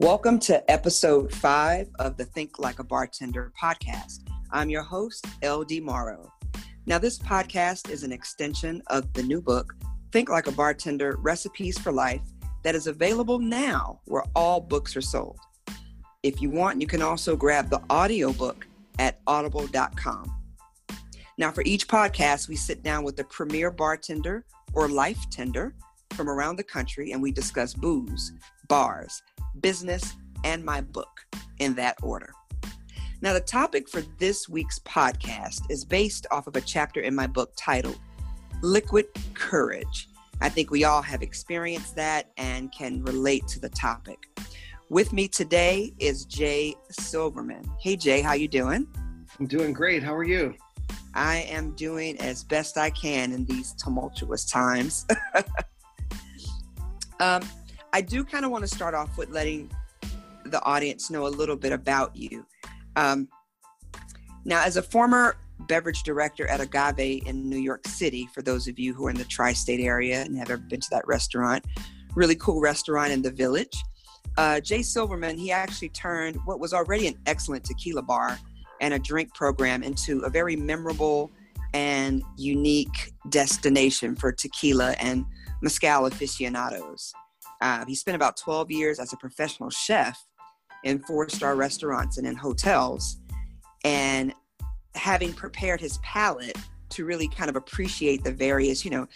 [0.00, 4.20] Welcome to episode five of the Think Like a Bartender podcast.
[4.50, 6.32] I'm your host, LD Morrow.
[6.86, 9.74] Now, this podcast is an extension of the new book,
[10.10, 12.22] Think Like a Bartender Recipes for Life,
[12.62, 15.38] that is available now where all books are sold.
[16.22, 18.66] If you want, you can also grab the audiobook
[18.98, 20.34] at audible.com.
[21.36, 25.74] Now, for each podcast, we sit down with a premier bartender or life tender
[26.12, 28.32] from around the country and we discuss booze,
[28.66, 29.22] bars,
[29.60, 30.14] business,
[30.44, 31.26] and my book
[31.58, 32.32] in that order.
[33.22, 37.26] Now, the topic for this week's podcast is based off of a chapter in my
[37.26, 37.98] book titled
[38.62, 40.08] Liquid Courage.
[40.40, 44.18] I think we all have experienced that and can relate to the topic.
[44.88, 47.70] With me today is Jay Silverman.
[47.78, 48.86] Hey Jay, how you doing?
[49.38, 50.02] I'm doing great.
[50.02, 50.54] How are you?
[51.14, 55.06] I am doing as best I can in these tumultuous times.
[57.20, 57.42] um,
[57.92, 59.70] I do kind of want to start off with letting
[60.44, 62.46] the audience know a little bit about you.
[62.96, 63.28] Um,
[64.44, 65.36] now, as a former
[65.68, 69.16] beverage director at Agave in New York City, for those of you who are in
[69.16, 71.64] the tri state area and have ever been to that restaurant,
[72.14, 73.76] really cool restaurant in the village.
[74.36, 78.38] Uh, Jay Silverman, he actually turned what was already an excellent tequila bar
[78.80, 81.30] and a drink program into a very memorable
[81.74, 85.24] and unique destination for tequila and
[85.62, 87.12] mezcal aficionados.
[87.60, 90.18] Uh, he spent about 12 years as a professional chef
[90.84, 93.18] in four star restaurants and in hotels.
[93.84, 94.34] And
[94.94, 96.56] having prepared his palate
[96.90, 99.06] to really kind of appreciate the various, you know,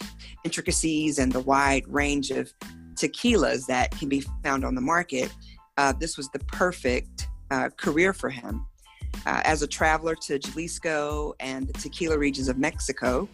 [0.43, 2.51] intricacies and the wide range of
[2.95, 5.33] tequilas that can be found on the market,
[5.77, 8.65] uh, this was the perfect uh, career for him.
[9.25, 13.27] Uh, as a traveler to Jalisco and the tequila regions of Mexico,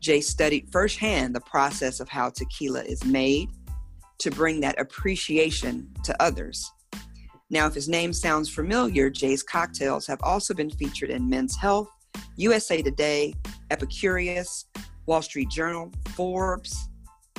[0.00, 3.50] Jay studied firsthand the process of how tequila is made
[4.20, 6.70] to bring that appreciation to others.
[7.50, 11.88] Now, if his name sounds familiar, Jay's cocktails have also been featured in Men's Health,
[12.36, 13.34] USA Today,
[13.70, 14.66] Epicurious,
[15.06, 16.88] Wall Street Journal, Forbes,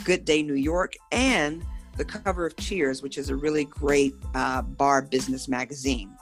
[0.03, 1.63] Good Day New York, and
[1.97, 6.15] the cover of Cheers, which is a really great uh, bar business magazine.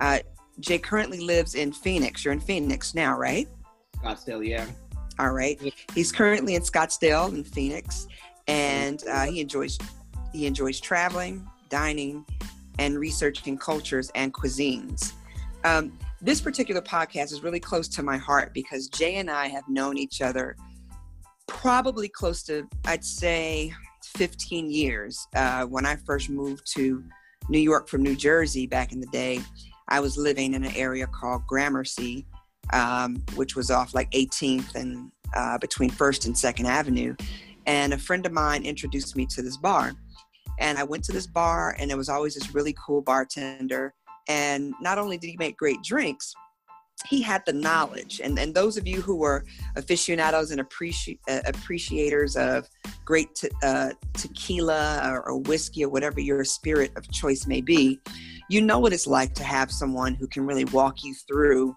[0.00, 0.18] Uh,
[0.60, 2.24] Jay currently lives in Phoenix.
[2.24, 3.46] You're in Phoenix now, right?
[3.98, 4.66] Scottsdale, yeah.
[5.18, 5.60] All right.
[5.94, 8.06] He's currently in Scottsdale in Phoenix,
[8.48, 9.78] and uh, he enjoys
[10.32, 12.24] he enjoys traveling, dining,
[12.78, 15.12] and researching cultures and cuisines.
[15.64, 19.64] Um, this particular podcast is really close to my heart because Jay and I have
[19.68, 20.56] known each other
[21.46, 23.72] probably close to, I'd say,
[24.16, 25.26] 15 years.
[25.34, 27.02] Uh, when I first moved to
[27.48, 29.40] New York from New Jersey back in the day,
[29.88, 32.26] I was living in an area called Gramercy,
[32.72, 37.16] um, which was off like 18th and uh, between First and Second Avenue.
[37.68, 39.92] And a friend of mine introduced me to this bar.
[40.58, 43.94] And I went to this bar, and there was always this really cool bartender.
[44.26, 46.32] And not only did he make great drinks,
[47.06, 48.20] he had the knowledge.
[48.24, 49.44] And, and those of you who are
[49.76, 52.66] aficionados and appreci- uh, appreciators of
[53.04, 58.00] great te- uh, tequila or, or whiskey or whatever your spirit of choice may be,
[58.48, 61.76] you know what it's like to have someone who can really walk you through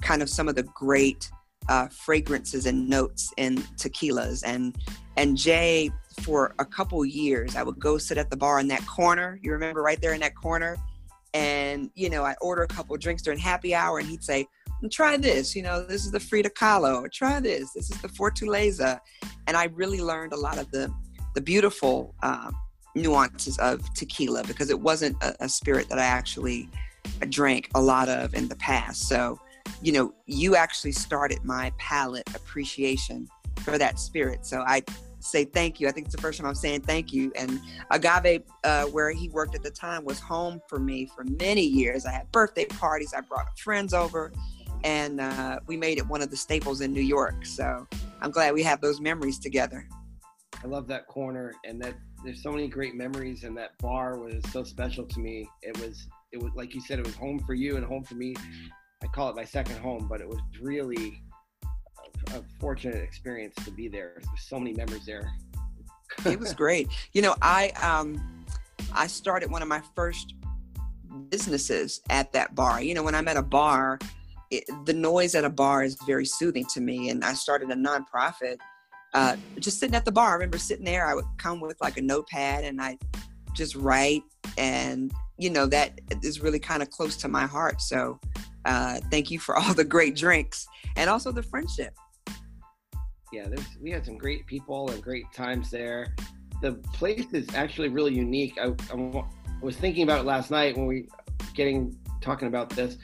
[0.00, 1.30] kind of some of the great
[1.68, 4.42] uh, fragrances and notes in tequilas.
[4.44, 4.76] And
[5.16, 5.90] and Jay,
[6.20, 9.38] for a couple years, I would go sit at the bar in that corner.
[9.42, 10.76] You remember right there in that corner,
[11.34, 14.46] and you know I order a couple drinks during happy hour, and he'd say,
[14.90, 15.56] "Try this.
[15.56, 17.10] You know, this is the Frida Kahlo.
[17.10, 17.72] Try this.
[17.72, 19.00] This is the Fortaleza."
[19.46, 20.92] And I really learned a lot of the
[21.34, 22.14] the beautiful.
[22.22, 22.50] Uh,
[22.96, 26.68] nuances of tequila because it wasn't a, a spirit that I actually
[27.28, 29.08] drank a lot of in the past.
[29.08, 29.38] So,
[29.82, 33.28] you know, you actually started my palate appreciation
[33.60, 34.46] for that spirit.
[34.46, 34.82] So I
[35.20, 35.88] say thank you.
[35.88, 37.32] I think it's the first time I'm saying thank you.
[37.36, 37.60] And
[37.90, 42.06] Agave, uh, where he worked at the time, was home for me for many years.
[42.06, 44.32] I had birthday parties, I brought friends over,
[44.84, 47.44] and uh, we made it one of the staples in New York.
[47.44, 47.86] So
[48.20, 49.88] I'm glad we have those memories together.
[50.62, 54.42] I love that corner, and that there's so many great memories, and that bar was
[54.52, 55.48] so special to me.
[55.62, 58.14] It was, it was like you said, it was home for you and home for
[58.14, 58.34] me.
[59.02, 61.22] I call it my second home, but it was really
[62.34, 64.20] a fortunate experience to be there.
[64.24, 65.30] There's so many memories there.
[66.24, 66.88] it was great.
[67.12, 68.44] You know, I um,
[68.92, 70.34] I started one of my first
[71.28, 72.82] businesses at that bar.
[72.82, 73.98] You know, when I'm at a bar,
[74.50, 77.74] it, the noise at a bar is very soothing to me, and I started a
[77.74, 78.56] nonprofit.
[79.14, 81.06] Uh, just sitting at the bar, I remember sitting there.
[81.06, 82.98] I would come with like a notepad, and I
[83.54, 84.22] just write,
[84.58, 87.80] and you know that is really kind of close to my heart.
[87.80, 88.20] So,
[88.66, 90.66] uh, thank you for all the great drinks
[90.96, 91.94] and also the friendship
[93.32, 93.48] yeah,
[93.80, 96.14] we had some great people and great times there.
[96.62, 98.56] The place is actually really unique.
[98.58, 99.24] I, I
[99.60, 101.08] was thinking about it last night when we
[101.54, 102.96] getting talking about this.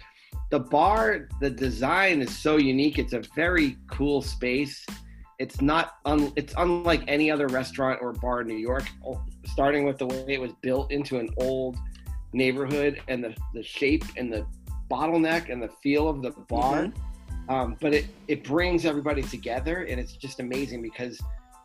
[0.50, 2.98] The bar, the design is so unique.
[2.98, 4.84] It's a very cool space.
[5.38, 8.84] It's not un, it's unlike any other restaurant or bar in New York.
[9.44, 11.76] Starting with the way it was built into an old
[12.32, 14.46] neighborhood and the, the shape and the
[14.92, 16.84] bottleneck and the feel of the bar.
[16.84, 17.50] Mm-hmm.
[17.50, 21.20] Um, but it, it brings everybody together and it's just amazing because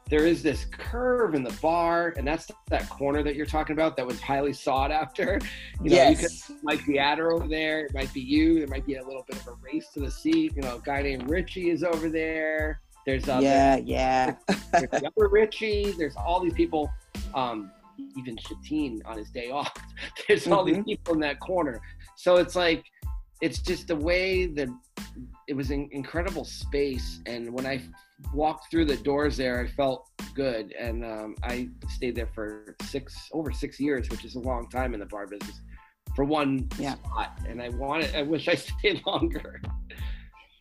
[0.09, 3.97] there is this curve in the bar, and that's that corner that you're talking about
[3.97, 5.39] that was highly sought after.
[5.83, 6.49] You know, yes.
[6.49, 9.05] you could might be Adder over there, it might be you, there might be a
[9.05, 10.53] little bit of a race to the seat.
[10.55, 12.81] You know, a guy named Richie is over there.
[13.05, 14.35] There's uh, yeah, yeah.
[14.71, 15.91] there's, there's Richie.
[15.91, 16.91] There's all these people.
[17.35, 17.71] Um,
[18.17, 19.71] even Shatine on his day off.
[20.27, 20.53] There's mm-hmm.
[20.53, 20.85] all these mm-hmm.
[20.85, 21.81] people in that corner.
[22.15, 22.85] So it's like,
[23.41, 24.69] it's just the way that
[25.47, 27.21] it was an incredible space.
[27.25, 27.81] And when I
[28.33, 33.15] walked through the doors there, I felt good, and um, I stayed there for six
[33.31, 35.61] over six years, which is a long time in the bar business
[36.15, 36.95] for one yeah.
[36.95, 37.39] spot.
[37.47, 39.61] And I wanted, I wish I stayed longer.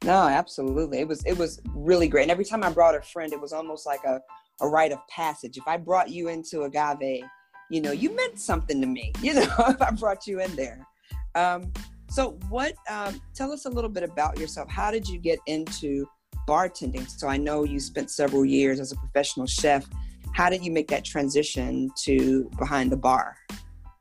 [0.05, 1.01] No, absolutely.
[1.01, 2.23] It was it was really great.
[2.23, 4.21] And every time I brought a friend, it was almost like a,
[4.61, 5.57] a rite of passage.
[5.57, 7.25] If I brought you into Agave,
[7.71, 10.87] you know, you meant something to me, you know, if I brought you in there.
[11.35, 11.73] Um,
[12.09, 14.71] so what um, tell us a little bit about yourself.
[14.71, 16.07] How did you get into
[16.47, 17.09] bartending.
[17.09, 19.87] So I know you spent several years as a professional chef.
[20.35, 23.37] How did you make that transition to behind the bar?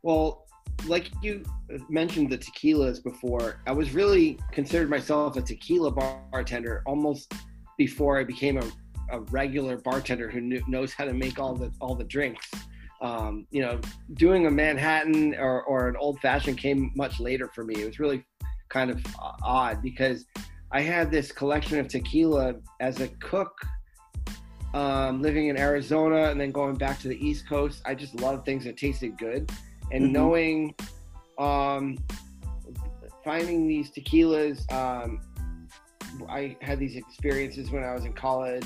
[0.04, 0.46] Well,
[0.86, 1.44] like you
[1.90, 7.34] mentioned the tequilas before, I was really considered myself a tequila bartender almost
[7.78, 8.72] before I became a,
[9.12, 12.50] a regular bartender who knew, knows how to make all the all the drinks.
[13.02, 13.80] Um, you know,
[14.14, 17.76] doing a Manhattan or, or an old fashioned came much later for me.
[17.76, 18.24] It was really
[18.70, 19.06] kind of
[19.44, 20.26] odd because
[20.72, 23.54] I had this collection of tequila as a cook,
[24.74, 27.82] um, living in Arizona and then going back to the East Coast.
[27.86, 29.50] I just love things that tasted good,
[29.92, 30.14] and mm-hmm.
[30.14, 30.76] knowing,
[31.38, 31.98] um,
[33.24, 34.70] finding these tequilas.
[34.72, 35.22] Um,
[36.30, 38.66] I had these experiences when I was in college.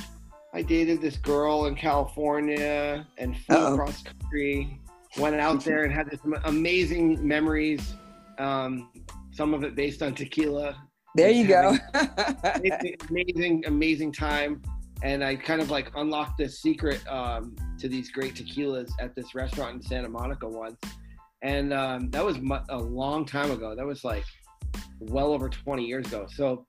[0.54, 3.74] I dated this girl in California and flew Uh-oh.
[3.74, 4.80] across country.
[5.18, 7.94] Went out there and had this amazing memories.
[8.38, 8.92] Um,
[9.32, 10.76] some of it based on tequila
[11.16, 11.76] there you go.
[13.10, 14.62] amazing, amazing time.
[15.02, 19.34] And I kind of like unlocked this secret um, to these great tequilas at this
[19.34, 20.80] restaurant in Santa Monica once.
[21.42, 22.38] And um, that was
[22.70, 23.76] a long time ago.
[23.76, 24.26] That was like
[25.00, 26.28] well over 20 years ago.
[26.30, 26.66] So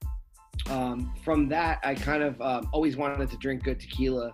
[0.68, 4.32] um, from that, I kind of um, always wanted to drink good tequila.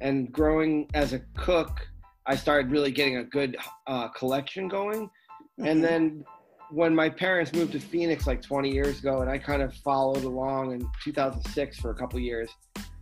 [0.00, 1.86] And growing as a cook,
[2.26, 3.56] I started really getting a good
[3.86, 5.06] uh, collection going.
[5.06, 5.66] Mm-hmm.
[5.66, 6.24] And then
[6.70, 10.24] when my parents moved to Phoenix like 20 years ago, and I kind of followed
[10.24, 12.50] along in 2006 for a couple years,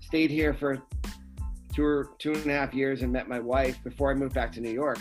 [0.00, 0.82] stayed here for
[1.74, 4.52] two or two and a half years, and met my wife before I moved back
[4.52, 4.98] to New York.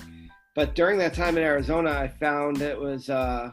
[0.56, 3.52] But during that time in Arizona, I found it was uh,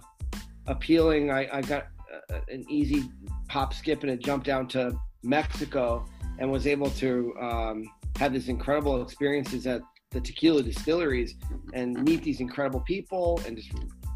[0.66, 1.30] appealing.
[1.30, 1.88] I, I got
[2.32, 3.04] uh, an easy
[3.48, 6.04] pop, skip, and a jump down to Mexico,
[6.38, 7.84] and was able to um,
[8.16, 9.80] have these incredible experiences at
[10.10, 11.34] the tequila distilleries
[11.74, 13.72] and meet these incredible people and just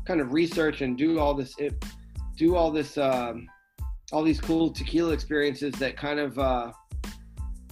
[0.06, 1.84] kind of research and do all this it,
[2.37, 3.46] do all this um,
[4.12, 6.73] all these cool tequila experiences that kind of uh,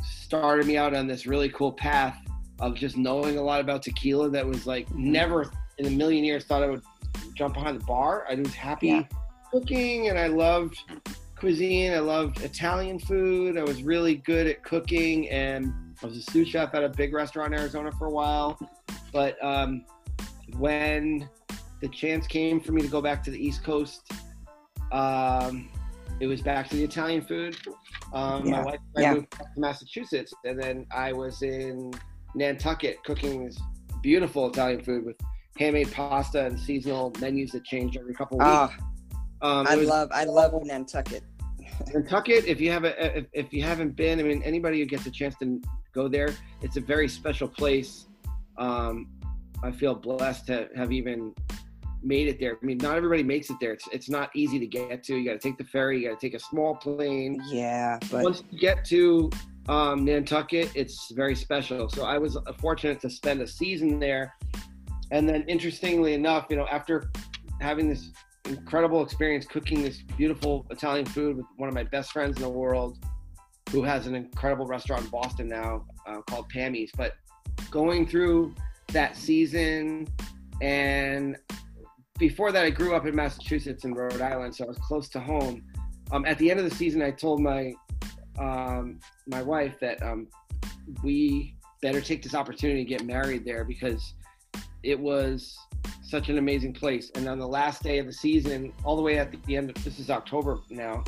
[0.03, 2.19] started me out on this really cool path
[2.61, 6.45] of just knowing a lot about tequila that was like never in a million years
[6.45, 6.83] thought I would
[7.35, 8.27] jump behind the bar.
[8.31, 9.03] I was happy yeah.
[9.51, 10.79] cooking and I loved
[11.41, 11.93] cuisine.
[11.93, 13.59] I loved Italian food.
[13.59, 17.13] I was really good at cooking and I was a sous chef at a big
[17.13, 18.59] restaurant in Arizona for a while.
[19.13, 19.85] But um,
[20.59, 21.29] when
[21.81, 24.11] the chance came for me to go back to the East Coast.
[24.93, 25.71] Um,
[26.21, 27.57] it was back to the Italian food.
[28.13, 28.51] Um, yeah.
[28.53, 29.15] My wife and I yeah.
[29.15, 31.93] moved back to Massachusetts, and then I was in
[32.35, 33.59] Nantucket cooking this
[34.03, 35.17] beautiful Italian food with
[35.57, 38.77] handmade pasta and seasonal menus that change every couple of weeks.
[38.81, 38.90] Oh,
[39.43, 41.23] um, I was, love I love Nantucket.
[41.95, 45.07] Nantucket, if you have a, if, if you haven't been, I mean, anybody who gets
[45.07, 45.61] a chance to
[45.93, 48.07] go there, it's a very special place.
[48.59, 49.09] Um,
[49.63, 51.35] I feel blessed to have even
[52.03, 52.59] made it there.
[52.61, 53.73] I mean, not everybody makes it there.
[53.73, 55.17] It's it's not easy to get to.
[55.17, 56.03] You got to take the ferry.
[56.03, 57.43] You got to take a small plane.
[57.49, 59.31] Yeah, but once you get to
[59.69, 61.89] um, Nantucket, it's very special.
[61.89, 64.35] So I was fortunate to spend a season there,
[65.11, 67.11] and then interestingly enough, you know, after
[67.61, 68.11] having this
[68.47, 72.49] incredible experience cooking this beautiful Italian food with one of my best friends in the
[72.49, 72.99] world,
[73.71, 77.15] who has an incredible restaurant in Boston now uh, called Pammy's, but
[77.71, 78.55] going through
[78.89, 80.09] that season
[80.61, 81.37] and
[82.21, 85.21] before that, I grew up in Massachusetts and Rhode Island, so I was close to
[85.21, 85.65] home.
[86.13, 87.73] Um, at the end of the season, I told my
[88.39, 90.29] um, my wife that um,
[91.03, 94.15] we better take this opportunity to get married there because
[94.83, 95.59] it was
[96.03, 97.11] such an amazing place.
[97.15, 99.83] And on the last day of the season, all the way at the end of
[99.85, 101.05] this is October now.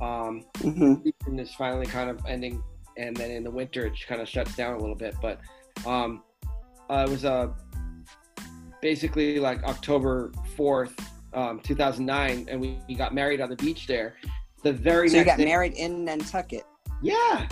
[0.00, 0.94] Um, mm-hmm.
[1.02, 2.62] season is finally kind of ending,
[2.96, 5.14] and then in the winter it kind of shuts down a little bit.
[5.20, 5.40] But
[5.86, 6.22] um,
[6.90, 7.52] uh, it was a uh,
[8.80, 10.94] basically like October fourth,
[11.32, 14.16] um, 2009, and we, we got married on the beach there.
[14.62, 16.64] The very so next you got day, married in Nantucket.
[17.02, 17.48] Yeah,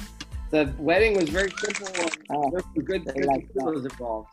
[0.50, 1.88] the wedding was very simple.
[2.30, 4.28] Oh, there were good, good like was involved.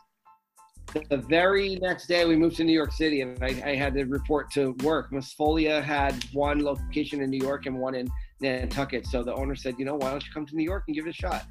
[1.10, 4.04] The very next day, we moved to New York City, and I, I had to
[4.04, 5.10] report to work.
[5.10, 8.08] Misfolia had one location in New York and one in
[8.40, 9.06] Nantucket.
[9.06, 11.06] So the owner said, "You know, why don't you come to New York and give
[11.06, 11.46] it a shot?"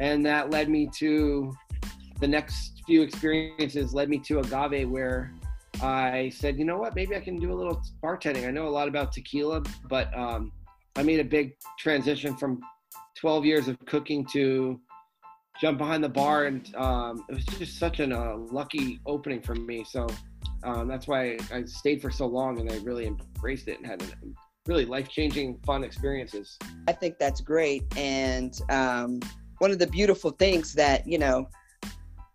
[0.00, 1.54] And that led me to
[2.20, 3.94] the next few experiences.
[3.94, 5.32] Led me to Agave, where
[5.80, 6.94] I said, "You know what?
[6.94, 8.46] Maybe I can do a little bartending.
[8.46, 10.52] I know a lot about tequila, but um,
[10.96, 12.60] I made a big transition from
[13.16, 14.78] 12 years of cooking to
[15.60, 19.54] jump behind the bar and um, it was just such a uh, lucky opening for
[19.54, 19.84] me.
[19.84, 20.06] So
[20.64, 24.02] um, that's why I stayed for so long and I really embraced it and had
[24.66, 26.58] really life-changing fun experiences.
[26.88, 27.84] I think that's great.
[27.96, 29.20] And um,
[29.58, 31.48] one of the beautiful things that you know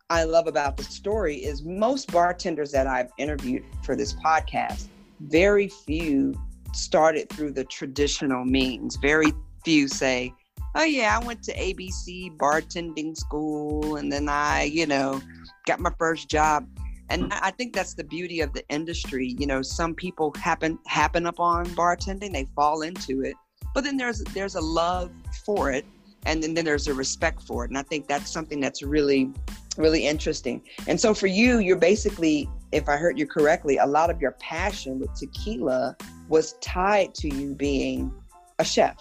[0.09, 4.88] I love about the story is most bartenders that I've interviewed for this podcast
[5.19, 6.33] very few
[6.73, 8.95] started through the traditional means.
[8.95, 9.31] Very
[9.63, 10.33] few say
[10.75, 15.21] oh yeah, I went to ABC bartending school and then I, you know,
[15.65, 16.67] got my first job.
[17.09, 17.39] And mm-hmm.
[17.43, 19.35] I think that's the beauty of the industry.
[19.39, 23.35] You know, some people happen happen upon bartending, they fall into it,
[23.73, 25.11] but then there's there's a love
[25.45, 25.85] for it,
[26.25, 27.71] and then, then there's a respect for it.
[27.71, 29.31] And I think that's something that's really,
[29.77, 30.61] really interesting.
[30.88, 34.33] And so for you, you're basically, if I heard you correctly, a lot of your
[34.33, 35.95] passion with tequila
[36.27, 38.13] was tied to you being
[38.59, 38.97] a chef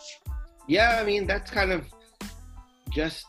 [0.68, 1.86] yeah, I mean that's kind of
[2.90, 3.26] just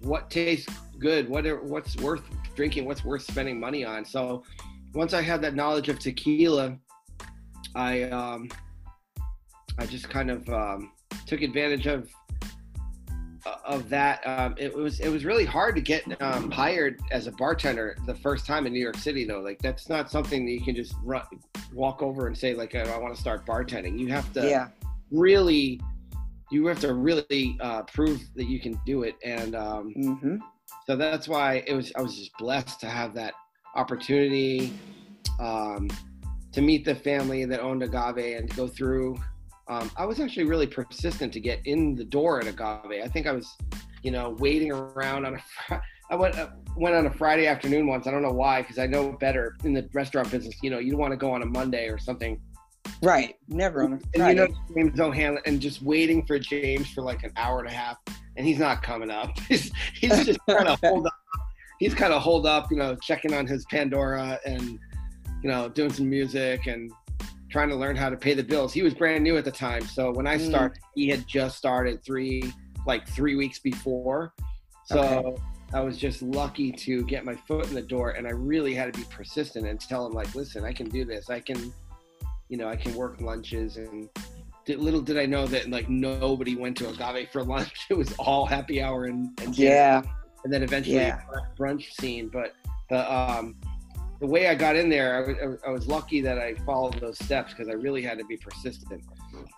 [0.00, 2.22] what tastes good, what are, what's worth
[2.54, 4.04] drinking, what's worth spending money on.
[4.04, 4.44] So
[4.94, 6.78] once I had that knowledge of tequila,
[7.74, 8.48] I um,
[9.78, 10.92] I just kind of um,
[11.26, 12.08] took advantage of
[13.64, 14.26] of that.
[14.26, 18.14] Um, it was it was really hard to get um, hired as a bartender the
[18.14, 19.40] first time in New York City though.
[19.40, 21.22] Like that's not something that you can just run,
[21.72, 23.98] walk over and say like I want to start bartending.
[23.98, 24.68] You have to yeah.
[25.10, 25.80] really
[26.50, 30.36] you have to really uh, prove that you can do it, and um, mm-hmm.
[30.86, 31.92] so that's why it was.
[31.96, 33.34] I was just blessed to have that
[33.74, 34.72] opportunity
[35.40, 35.88] um,
[36.52, 39.16] to meet the family that owned Agave and go through.
[39.66, 43.02] Um, I was actually really persistent to get in the door at Agave.
[43.02, 43.56] I think I was,
[44.02, 45.38] you know, waiting around on a.
[45.38, 45.74] Fr-
[46.10, 48.06] I went uh, went on a Friday afternoon once.
[48.06, 50.54] I don't know why, because I know better in the restaurant business.
[50.62, 52.38] You know, you don't want to go on a Monday or something
[53.02, 53.36] Right.
[53.48, 54.40] Never on a Friday.
[54.40, 57.68] And you know James O'Hanlon and just waiting for James for like an hour and
[57.68, 57.98] a half,
[58.36, 59.38] and he's not coming up.
[59.48, 61.14] He's, he's just kind of hold up.
[61.78, 64.78] He's kind of hold up, you know, checking on his Pandora and
[65.42, 66.90] you know doing some music and
[67.50, 68.72] trying to learn how to pay the bills.
[68.72, 70.48] He was brand new at the time, so when I mm.
[70.48, 70.86] started, mm.
[70.94, 72.52] he had just started three
[72.86, 74.32] like three weeks before.
[74.86, 75.00] So.
[75.00, 75.42] Okay.
[75.72, 78.92] I was just lucky to get my foot in the door, and I really had
[78.92, 81.30] to be persistent and tell him like, "Listen, I can do this.
[81.30, 81.72] I can,
[82.48, 84.08] you know, I can work lunches and
[84.64, 87.86] did, little did I know that like nobody went to agave for lunch.
[87.90, 90.02] It was all happy hour and, and yeah,
[90.44, 91.20] and then eventually yeah.
[91.58, 92.28] brunch scene.
[92.28, 92.54] But
[92.90, 93.56] the um,
[94.24, 97.68] the way I got in there, I was, lucky that I followed those steps because
[97.68, 99.04] I really had to be persistent.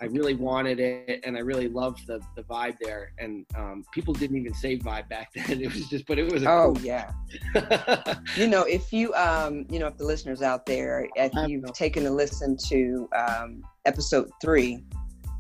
[0.01, 3.13] I really wanted it, and I really loved the the vibe there.
[3.17, 5.61] And um, people didn't even say vibe back then.
[5.61, 6.43] It was just, but it was.
[6.43, 7.13] oh cool yeah.
[8.37, 12.05] you know, if you um, you know, if the listeners out there, if you've taken
[12.07, 14.83] a listen to um, episode three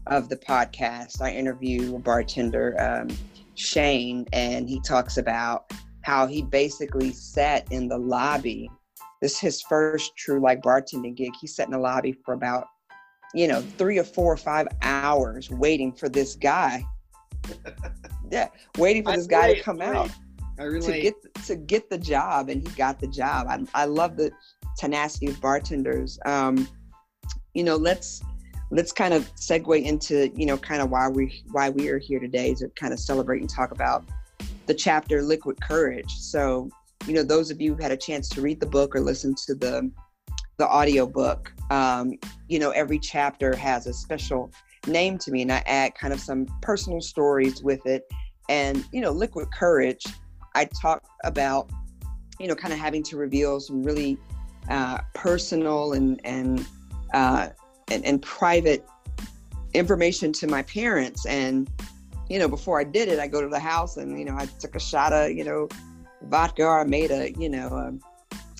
[0.06, 3.08] of the podcast, I interview a bartender, um,
[3.56, 8.70] Shane, and he talks about how he basically sat in the lobby.
[9.22, 11.32] This is his first true like bartending gig.
[11.40, 12.66] He sat in the lobby for about
[13.34, 16.82] you know, three or four or five hours waiting for this guy.
[18.30, 20.10] yeah, waiting for this guy to come out
[20.58, 23.46] to get to get the job, and he got the job.
[23.48, 24.30] I, I love the
[24.78, 26.18] tenacity of bartenders.
[26.24, 26.66] Um,
[27.54, 28.22] you know, let's
[28.70, 32.18] let's kind of segue into you know kind of why we why we are here
[32.18, 34.04] today to kind of celebrate and talk about
[34.66, 36.10] the chapter Liquid Courage.
[36.10, 36.70] So,
[37.06, 39.34] you know, those of you who had a chance to read the book or listen
[39.46, 39.90] to the
[40.58, 42.14] the audio book, um,
[42.48, 44.50] you know, every chapter has a special
[44.86, 48.10] name to me, and I add kind of some personal stories with it.
[48.48, 50.04] And you know, Liquid Courage,
[50.54, 51.70] I talk about,
[52.40, 54.18] you know, kind of having to reveal some really
[54.70, 56.66] uh, personal and and,
[57.12, 57.48] uh,
[57.90, 58.86] and and private
[59.74, 61.26] information to my parents.
[61.26, 61.70] And
[62.28, 64.46] you know, before I did it, I go to the house and you know, I
[64.58, 65.68] took a shot of you know
[66.22, 66.64] vodka.
[66.64, 67.68] Or I made a you know.
[67.68, 67.98] A,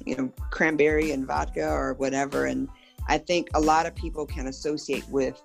[0.04, 2.46] you know, cranberry and vodka or whatever.
[2.46, 2.68] And
[3.08, 5.42] I think a lot of people can associate with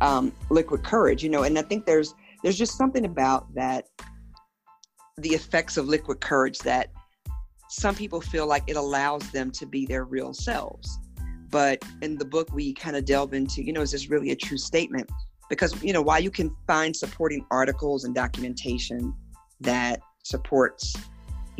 [0.00, 3.86] um, liquid courage, you know, and I think there's there's just something about that
[5.18, 6.90] the effects of liquid courage that
[7.68, 10.98] some people feel like it allows them to be their real selves.
[11.50, 14.36] But in the book, we kind of delve into, you know, is this really a
[14.36, 15.10] true statement?
[15.50, 19.14] Because, you know, while you can find supporting articles and documentation
[19.60, 20.96] that supports,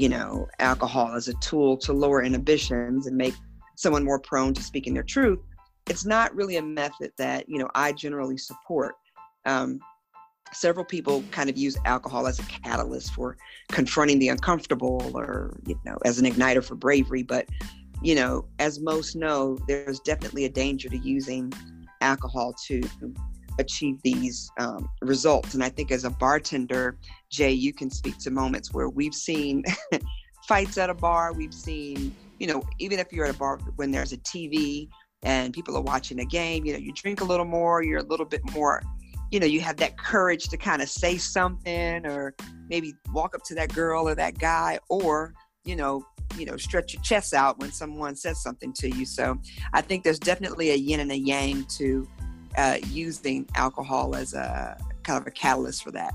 [0.00, 3.34] you know, alcohol as a tool to lower inhibitions and make
[3.76, 5.38] someone more prone to speaking their truth,
[5.90, 8.94] it's not really a method that, you know, I generally support.
[9.44, 9.78] Um,
[10.54, 13.36] several people kind of use alcohol as a catalyst for
[13.68, 17.46] confronting the uncomfortable or you know as an igniter for bravery but
[18.02, 21.52] you know as most know there's definitely a danger to using
[22.00, 22.80] alcohol to
[23.60, 25.54] achieve these um, results.
[25.54, 26.98] And i think as a bartender
[27.30, 29.64] jay you can speak to moments where we've seen
[30.48, 31.32] fights at a bar.
[31.32, 34.88] We've seen you know even if you're at a bar when there's a tv
[35.22, 38.04] and people are watching a game you know you drink a little more you're a
[38.04, 38.82] little bit more
[39.30, 42.34] you know you have that courage to kind of say something or
[42.68, 46.02] maybe walk up to that girl or that guy or you know
[46.36, 49.04] you know stretch your chest out when someone says something to you.
[49.04, 49.36] So
[49.72, 52.08] i think there's definitely a yin and a yang to
[52.56, 56.14] uh, using alcohol as a kind of a catalyst for that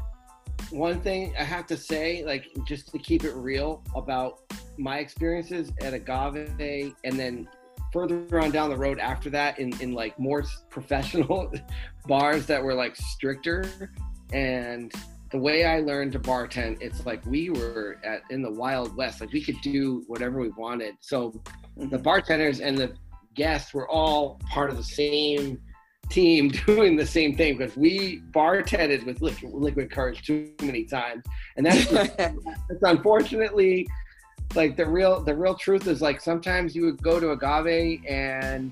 [0.71, 4.41] one thing i have to say like just to keep it real about
[4.77, 7.47] my experiences at agave and then
[7.93, 11.51] further on down the road after that in, in like more professional
[12.07, 13.91] bars that were like stricter
[14.33, 14.91] and
[15.31, 19.21] the way I learned to bartend, it's like we were at in the wild west.
[19.21, 20.95] Like we could do whatever we wanted.
[21.01, 21.41] So
[21.75, 21.97] the mm-hmm.
[21.97, 22.95] bartenders and the
[23.33, 25.59] guests were all part of the same
[26.09, 31.23] team doing the same thing because we bartended with liquid, liquid courage too many times,
[31.57, 32.37] and that's, that's
[32.83, 33.87] unfortunately
[34.53, 38.71] like the real the real truth is like sometimes you would go to agave and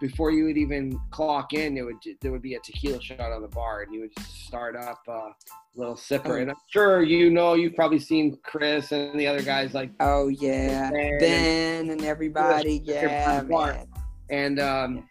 [0.00, 3.42] before you would even clock in, it would there would be a tequila shot on
[3.42, 5.30] the bar, and you would just start up a
[5.74, 6.30] little sipper.
[6.30, 6.34] Oh.
[6.36, 10.28] And I'm sure you know you've probably seen Chris and the other guys like oh
[10.28, 13.86] yeah, Ben, ben and everybody, yeah, man.
[14.30, 15.08] And um,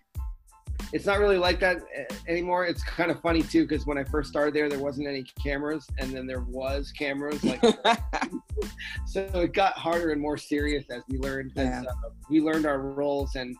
[0.93, 2.65] it's not really like that uh, anymore.
[2.65, 5.85] It's kind of funny too because when I first started there, there wasn't any cameras,
[5.97, 7.43] and then there was cameras.
[7.43, 7.61] Like,
[9.05, 11.53] so it got harder and more serious as we learned.
[11.55, 11.81] Yeah.
[11.81, 13.55] As, uh, we learned our roles, and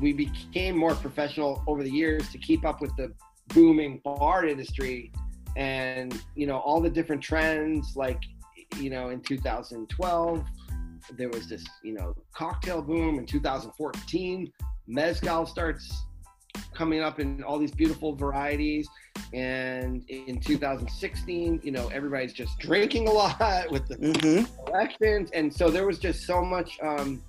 [0.00, 3.12] we became more professional over the years to keep up with the
[3.48, 5.12] booming bar industry,
[5.56, 7.96] and you know all the different trends.
[7.96, 8.22] Like,
[8.78, 10.44] you know, in 2012,
[11.16, 13.18] there was this you know cocktail boom.
[13.18, 14.52] In 2014,
[14.86, 16.04] mezcal starts
[16.74, 18.88] coming up in all these beautiful varieties.
[19.32, 24.68] And in 2016, you know, everybody's just drinking a lot with the mm-hmm.
[24.68, 25.30] elections.
[25.32, 27.22] And so there was just so much, um,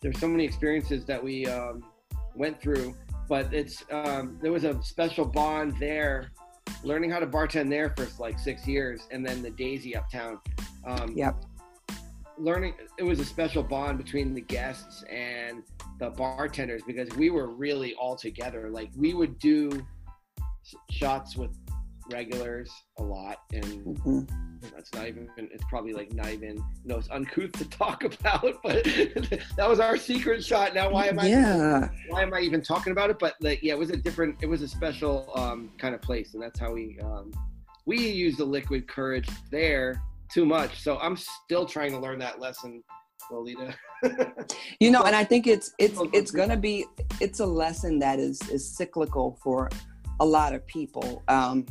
[0.00, 1.84] there's so many experiences that we um,
[2.34, 2.94] went through.
[3.28, 6.30] But it's, um, there was a special bond there,
[6.82, 9.06] learning how to bartend there for like six years.
[9.10, 10.40] And then the Daisy Uptown.
[10.86, 11.36] Um, yep
[12.38, 15.62] learning it was a special bond between the guests and
[15.98, 19.70] the bartenders because we were really all together like we would do
[20.90, 21.50] shots with
[22.10, 24.20] regulars a lot and mm-hmm.
[24.74, 28.58] that's not even it's probably like not even you know it's uncouth to talk about
[28.62, 28.82] but
[29.56, 32.92] that was our secret shot now why am i yeah why am i even talking
[32.92, 35.94] about it but like yeah it was a different it was a special um, kind
[35.94, 37.30] of place and that's how we um,
[37.84, 40.82] we used the liquid courage there too much.
[40.82, 42.82] So I'm still trying to learn that lesson,
[43.30, 43.74] Lolita.
[44.80, 46.86] you know, and I think it's it's it's gonna be
[47.20, 49.70] it's a lesson that is is cyclical for
[50.20, 51.22] a lot of people.
[51.28, 51.66] Um,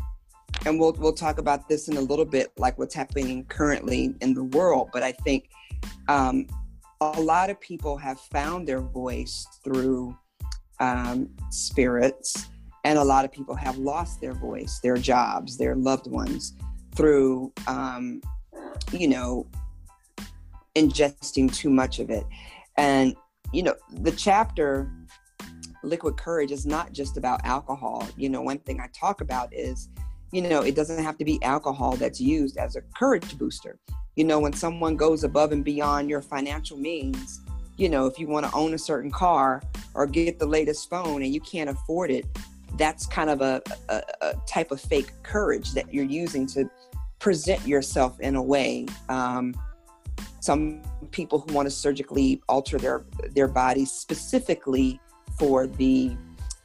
[0.66, 4.34] and we'll we'll talk about this in a little bit, like what's happening currently in
[4.34, 4.90] the world.
[4.94, 5.50] But I think
[6.08, 6.48] um,
[7.02, 10.18] a lot of people have found their voice through
[10.80, 12.48] um, spirits,
[12.84, 16.54] and a lot of people have lost their voice, their jobs, their loved ones
[16.96, 18.22] through um,
[18.92, 19.48] you know,
[20.78, 22.26] ingesting too much of it.
[22.78, 23.16] And,
[23.52, 24.92] you know, the chapter,
[25.84, 28.08] Liquid Courage, is not just about alcohol.
[28.16, 29.90] You know, one thing I talk about is,
[30.32, 33.80] you know, it doesn't have to be alcohol that's used as a courage booster.
[34.16, 37.42] You know, when someone goes above and beyond your financial means,
[37.78, 39.62] you know, if you want to own a certain car
[39.94, 42.26] or get the latest phone and you can't afford it,
[42.78, 46.70] that's kind of a, a, a type of fake courage that you're using to
[47.20, 48.86] present yourself in a way.
[49.10, 49.54] Um,
[50.40, 55.00] some people who want to surgically alter their their bodies specifically
[55.38, 56.16] for the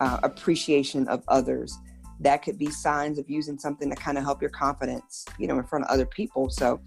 [0.01, 1.79] uh, appreciation of others.
[2.21, 5.59] That could be signs of using something to kind of help your confidence, you know,
[5.59, 6.51] in front of other people.
[6.51, 6.81] So,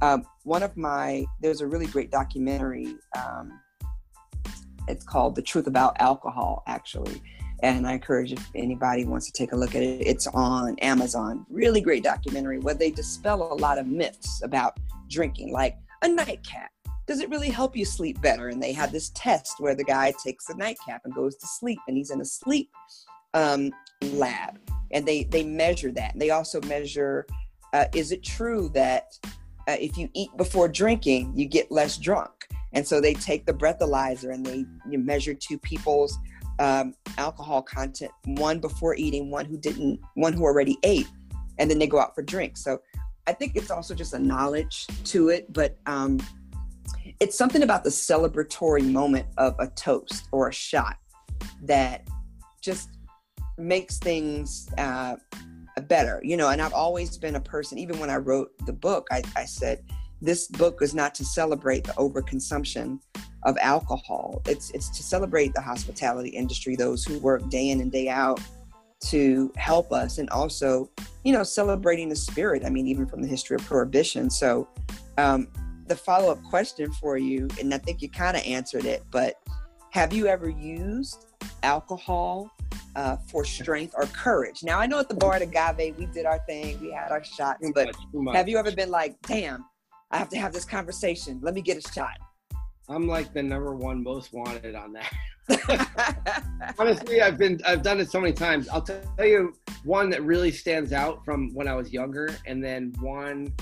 [0.00, 2.94] Um, one of my there's a really great documentary.
[3.20, 3.60] Um,
[4.86, 7.20] it's called "The Truth About Alcohol," actually,
[7.64, 10.06] and I encourage if anybody wants to take a look at it.
[10.06, 11.44] It's on Amazon.
[11.50, 16.70] Really great documentary where they dispel a lot of myths about drinking, like a nightcap.
[17.06, 18.48] Does it really help you sleep better?
[18.48, 21.78] And they had this test where the guy takes a nightcap and goes to sleep,
[21.88, 22.70] and he's in a sleep
[23.34, 23.70] um,
[24.02, 24.58] lab,
[24.90, 26.12] and they they measure that.
[26.12, 27.26] And They also measure
[27.72, 29.12] uh, is it true that
[29.68, 32.30] uh, if you eat before drinking, you get less drunk?
[32.72, 34.64] And so they take the breathalyzer and they
[34.96, 36.18] measure two people's
[36.58, 41.08] um, alcohol content, one before eating, one who didn't, one who already ate,
[41.58, 42.62] and then they go out for drinks.
[42.62, 42.80] So
[43.28, 46.18] I think it's also just a knowledge to it, but um,
[47.20, 50.96] it's something about the celebratory moment of a toast or a shot
[51.64, 52.08] that
[52.62, 52.88] just
[53.58, 55.16] makes things uh,
[55.82, 56.48] better, you know.
[56.48, 59.84] And I've always been a person, even when I wrote the book, I, I said,
[60.22, 62.98] this book is not to celebrate the overconsumption
[63.42, 64.40] of alcohol.
[64.46, 68.40] It's it's to celebrate the hospitality industry, those who work day in and day out
[69.00, 70.90] to help us, and also,
[71.24, 72.64] you know, celebrating the spirit.
[72.64, 74.30] I mean, even from the history of prohibition.
[74.30, 74.68] So,
[75.16, 75.48] um,
[75.86, 79.36] the follow up question for you, and I think you kind of answered it, but
[79.90, 81.26] have you ever used
[81.62, 82.50] alcohol
[82.94, 84.62] uh, for strength or courage?
[84.62, 87.24] Now, I know at the bar at Agave, we did our thing, we had our
[87.24, 87.94] shots, but
[88.34, 89.64] have you ever been like, damn,
[90.10, 91.38] I have to have this conversation.
[91.42, 92.16] Let me get a shot.
[92.88, 95.12] I'm like the number one most wanted on that.
[96.78, 98.68] Honestly, I've been I've done it so many times.
[98.68, 102.94] I'll tell you one that really stands out from when I was younger, and then
[103.00, 103.54] one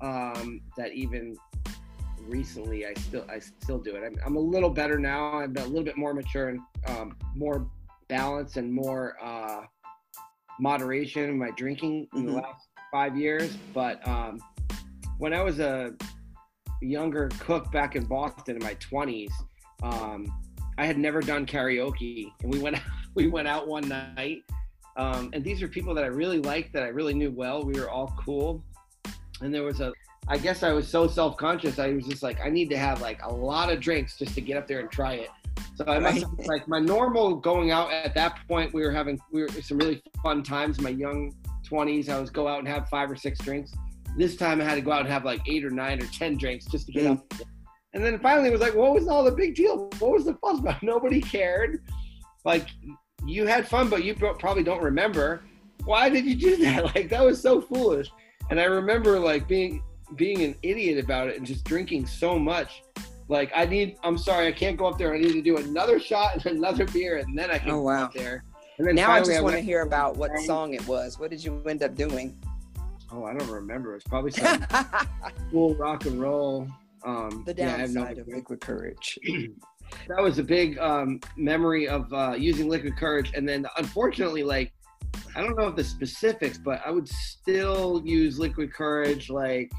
[0.00, 1.36] um, that even
[2.20, 4.02] recently I still I still do it.
[4.04, 5.38] I'm, I'm a little better now.
[5.38, 7.68] I'm a little bit more mature and um, more
[8.08, 9.62] balanced and more uh,
[10.60, 12.34] moderation in my drinking in mm-hmm.
[12.34, 13.56] the last five years.
[13.72, 14.38] But um,
[15.18, 15.94] when I was a
[16.80, 19.30] younger cook back in Boston in my 20s,
[19.82, 20.26] um,
[20.78, 22.78] I had never done karaoke, and we went
[23.14, 24.42] we went out one night,
[24.96, 27.64] um, and these are people that I really liked, that I really knew well.
[27.64, 28.62] We were all cool,
[29.40, 29.92] and there was a.
[30.26, 31.78] I guess I was so self conscious.
[31.78, 34.40] I was just like, I need to have like a lot of drinks just to
[34.40, 35.28] get up there and try it.
[35.76, 38.72] So I must have, like my normal going out at that point.
[38.72, 40.80] We were having we were some really fun times.
[40.80, 41.34] My young
[41.68, 43.72] 20s, I was go out and have five or six drinks.
[44.16, 46.36] This time I had to go out and have like eight or nine or ten
[46.36, 47.12] drinks just to get mm.
[47.12, 47.34] up.
[47.94, 49.88] And then finally it was like, what was all the big deal?
[49.98, 50.82] What was the fuss about?
[50.82, 51.82] Nobody cared.
[52.44, 52.68] Like
[53.24, 55.42] you had fun, but you probably don't remember.
[55.84, 56.94] Why did you do that?
[56.94, 58.10] Like that was so foolish.
[58.50, 59.82] And I remember like being
[60.16, 62.82] being an idiot about it and just drinking so much.
[63.28, 65.14] Like I need, I'm sorry, I can't go up there.
[65.14, 67.98] I need to do another shot and another beer, and then I can oh, wow.
[67.98, 68.44] go up there.
[68.78, 71.18] And then now I just want to hear about what song it was.
[71.18, 72.36] What did you end up doing?
[73.14, 73.94] Oh, I don't remember.
[73.94, 74.64] It's probably some
[75.50, 76.68] cool rock and roll.
[77.04, 79.18] Um, the downside yeah, of liquid courage.
[80.08, 84.72] that was a big um, memory of uh, using liquid courage, and then unfortunately, like
[85.36, 89.70] I don't know if the specifics, but I would still use liquid courage, like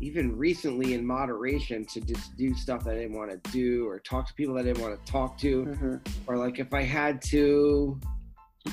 [0.00, 4.00] even recently in moderation to just do stuff that I didn't want to do or
[4.00, 5.96] talk to people that I didn't want to talk to, mm-hmm.
[6.26, 8.00] or like if I had to.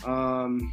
[0.06, 0.72] Um,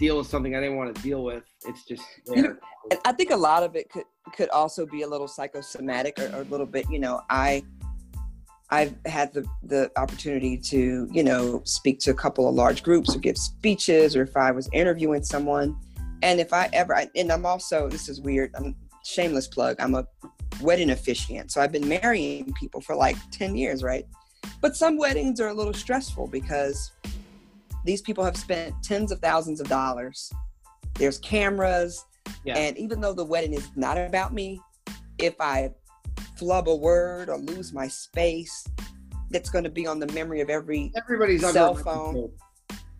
[0.00, 1.44] deal with something I didn't want to deal with.
[1.66, 2.02] It's just
[2.34, 2.56] you know,
[3.04, 6.40] I think a lot of it could could also be a little psychosomatic or, or
[6.40, 6.86] a little bit.
[6.90, 7.62] You know, I
[8.70, 13.14] I've had the the opportunity to you know speak to a couple of large groups
[13.14, 15.76] or give speeches, or if I was interviewing someone,
[16.22, 18.52] and if I ever and I'm also this is weird.
[18.56, 19.76] I'm shameless plug.
[19.78, 20.06] I'm a
[20.62, 24.06] wedding officiant, so I've been marrying people for like ten years, right?
[24.62, 26.90] But some weddings are a little stressful because
[27.84, 30.32] these people have spent tens of thousands of dollars.
[30.94, 32.04] There's cameras.
[32.44, 32.56] Yeah.
[32.56, 34.60] And even though the wedding is not about me,
[35.18, 35.70] if I
[36.36, 38.66] flub a word or lose my space,
[39.30, 42.30] that's going to be on the memory of every everybody's cell phone.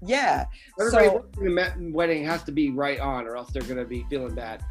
[0.03, 0.47] Yeah.
[0.79, 4.07] Everybody so, the wedding has to be right on, or else they're going to be
[4.09, 4.65] feeling bad.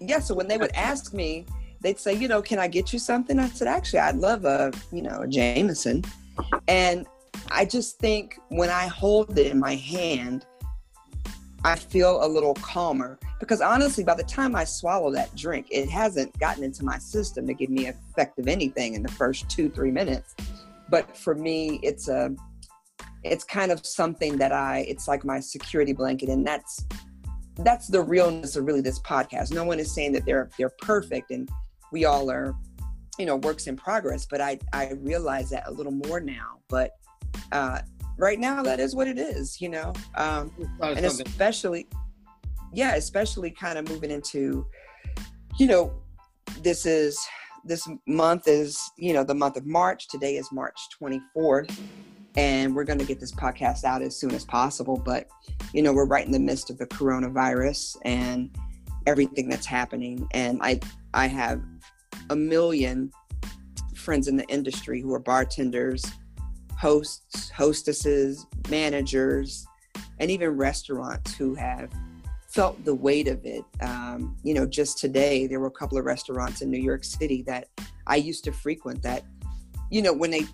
[0.00, 0.18] Yeah.
[0.18, 1.46] So when they would ask me,
[1.80, 3.38] they'd say, you know, can I get you something?
[3.38, 6.04] I said, actually, I'd love a, you know, a Jameson.
[6.68, 7.06] And
[7.50, 10.46] I just think when I hold it in my hand,
[11.64, 15.88] I feel a little calmer because honestly, by the time I swallow that drink, it
[15.90, 19.68] hasn't gotten into my system to give me effect of anything in the first two,
[19.68, 20.34] three minutes.
[20.88, 22.34] But for me, it's a,
[23.24, 26.86] it's kind of something that I, it's like my security blanket, and that's,
[27.58, 29.52] that's the realness of really this podcast.
[29.52, 31.48] No one is saying that they're they're perfect, and
[31.92, 32.54] we all are,
[33.18, 34.26] you know, works in progress.
[34.28, 36.60] But I I realize that a little more now.
[36.68, 36.92] But
[37.52, 37.80] uh,
[38.18, 39.92] right now that is what it is, you know.
[40.14, 40.52] Um,
[40.82, 41.88] and especially,
[42.72, 44.66] yeah, especially kind of moving into
[45.58, 45.92] you know,
[46.62, 47.24] this is
[47.64, 50.08] this month is you know the month of March.
[50.08, 51.78] Today is March 24th,
[52.36, 54.96] and we're going to get this podcast out as soon as possible.
[54.96, 55.28] But
[55.74, 58.56] you know, we're right in the midst of the coronavirus and
[59.06, 60.80] everything that's happening, and I
[61.12, 61.62] I have
[62.30, 63.12] a million
[63.94, 66.10] friends in the industry who are bartenders,
[66.80, 69.66] hosts, hostesses, managers,
[70.18, 71.90] and even restaurants who have
[72.48, 73.64] felt the weight of it.
[73.82, 77.42] Um, you know, just today, there were a couple of restaurants in New York City
[77.42, 77.68] that
[78.06, 79.24] I used to frequent that,
[79.90, 80.46] you know, when they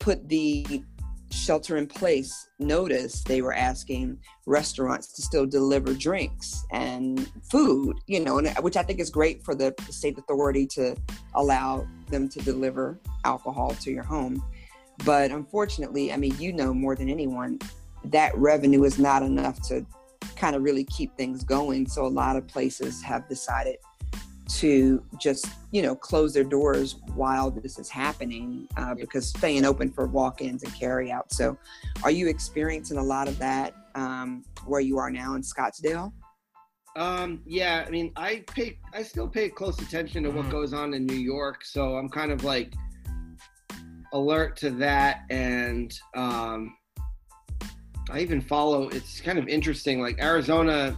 [0.00, 0.82] put the
[1.30, 8.20] shelter in place notice, they were asking restaurants to still deliver drinks and food, you
[8.20, 10.96] know, and, which I think is great for the state authority to
[11.34, 14.42] allow them to deliver alcohol to your home.
[15.04, 17.58] But unfortunately, I mean, you know more than anyone,
[18.04, 19.84] that revenue is not enough to
[20.36, 21.86] kind of really keep things going.
[21.86, 23.76] So a lot of places have decided
[24.48, 29.90] to just you know close their doors while this is happening uh, because staying open
[29.90, 31.56] for walk-ins and carry out so
[32.04, 36.12] are you experiencing a lot of that um, where you are now in scottsdale
[36.94, 40.52] um, yeah i mean i pay i still pay close attention to what mm-hmm.
[40.52, 42.72] goes on in new york so i'm kind of like
[44.12, 46.74] alert to that and um,
[48.10, 48.88] I even follow.
[48.88, 50.00] It's kind of interesting.
[50.00, 50.96] Like Arizona,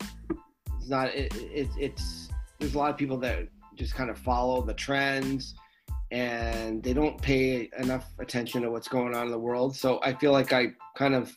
[0.00, 1.08] it's not.
[1.14, 2.28] It, it, it's
[2.60, 5.54] there's a lot of people that just kind of follow the trends,
[6.12, 9.74] and they don't pay enough attention to what's going on in the world.
[9.74, 11.36] So I feel like I kind of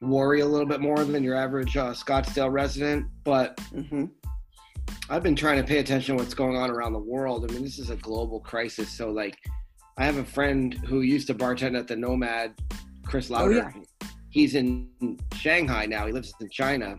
[0.00, 3.56] worry a little bit more than your average uh, Scottsdale resident, but.
[3.74, 4.06] Mm-hmm.
[5.08, 7.48] I've been trying to pay attention to what's going on around the world.
[7.48, 8.88] I mean, this is a global crisis.
[8.88, 9.36] So, like,
[9.98, 12.54] I have a friend who used to bartend at the Nomad,
[13.04, 13.72] Chris oh, Lowder.
[13.74, 13.82] Oh, yeah
[14.36, 14.86] he's in
[15.34, 16.06] Shanghai now.
[16.06, 16.98] He lives in China,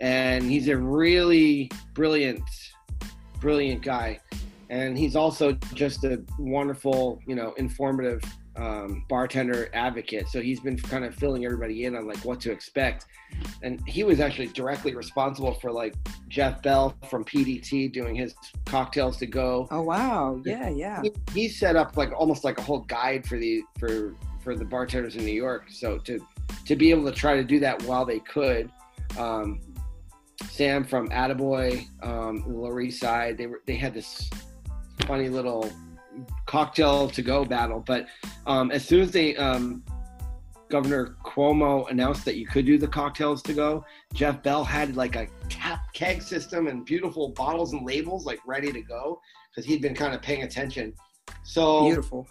[0.00, 2.42] and he's a really brilliant,
[3.40, 4.20] brilliant guy.
[4.68, 8.20] And he's also just a wonderful, you know, informative
[8.56, 10.28] um, bartender advocate.
[10.28, 13.06] So he's been kind of filling everybody in on like what to expect.
[13.62, 15.94] And he was actually directly responsible for like
[16.28, 19.66] Jeff Bell from PDT doing his cocktails to go.
[19.70, 20.40] Oh wow!
[20.44, 21.02] Yeah, yeah.
[21.02, 24.64] He, he set up like almost like a whole guide for the for for the
[24.64, 25.64] bartenders in New York.
[25.68, 26.24] So to
[26.66, 28.70] to be able to try to do that while they could.
[29.18, 29.60] Um,
[30.50, 34.30] Sam from Attaboy, um, the Lower East Side, they were they had this
[35.06, 35.70] funny little
[36.46, 37.82] cocktail to go battle.
[37.86, 38.06] But
[38.46, 39.82] um, as soon as they um,
[40.68, 45.16] Governor Cuomo announced that you could do the cocktails to go, Jeff Bell had like
[45.16, 49.82] a tap keg system and beautiful bottles and labels like ready to go because he'd
[49.82, 50.92] been kind of paying attention.
[51.44, 52.26] So beautiful.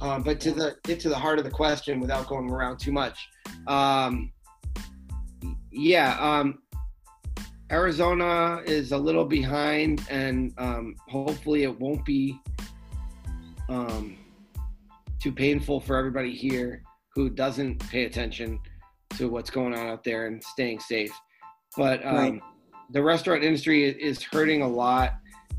[0.00, 2.92] Um, but to the get to the heart of the question without going around too
[2.92, 3.28] much,
[3.66, 4.32] um,
[5.70, 6.62] yeah, um,
[7.70, 12.40] Arizona is a little behind, and um, hopefully it won't be
[13.70, 14.16] um,
[15.20, 16.82] too painful for everybody here
[17.14, 18.58] who doesn't pay attention
[19.16, 21.12] to what's going on out there and staying safe.
[21.76, 22.40] But um, right.
[22.90, 25.14] the restaurant industry is hurting a lot,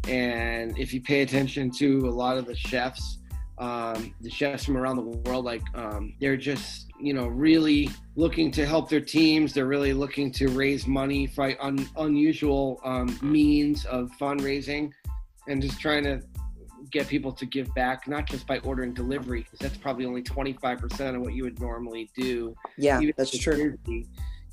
[0.07, 3.17] and if you pay attention to a lot of the chefs
[3.61, 8.49] um, the chefs from around the world like um, they're just you know really looking
[8.51, 13.85] to help their teams they're really looking to raise money for un- unusual um, means
[13.85, 14.91] of fundraising
[15.47, 16.19] and just trying to
[16.91, 21.15] get people to give back not just by ordering delivery because that's probably only 25%
[21.15, 23.77] of what you would normally do yeah Even that's true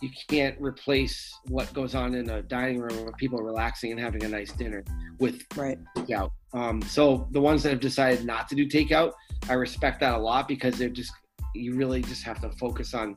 [0.00, 4.00] you can't replace what goes on in a dining room with people are relaxing and
[4.00, 4.84] having a nice dinner
[5.18, 6.30] with right takeout.
[6.52, 9.12] Um, so the ones that have decided not to do takeout,
[9.48, 11.12] I respect that a lot because they're just
[11.54, 13.16] you really just have to focus on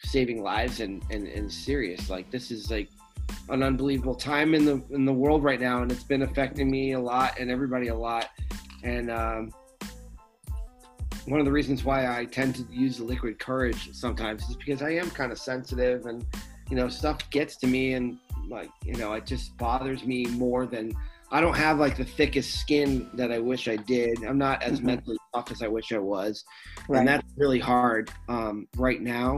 [0.00, 2.10] saving lives and and, and serious.
[2.10, 2.88] Like this is like
[3.48, 6.92] an unbelievable time in the in the world right now, and it's been affecting me
[6.92, 8.30] a lot and everybody a lot.
[8.82, 9.50] And um,
[11.26, 14.82] one of the reasons why I tend to use the liquid courage sometimes is because
[14.82, 16.24] I am kind of sensitive and
[16.70, 20.66] you know stuff gets to me and like you know it just bothers me more
[20.66, 20.92] than
[21.30, 24.22] I don't have like the thickest skin that I wish I did.
[24.24, 24.86] I'm not as mm-hmm.
[24.86, 26.44] mentally tough as I wish I was,
[26.88, 26.98] right.
[26.98, 29.36] and that's really hard um, right now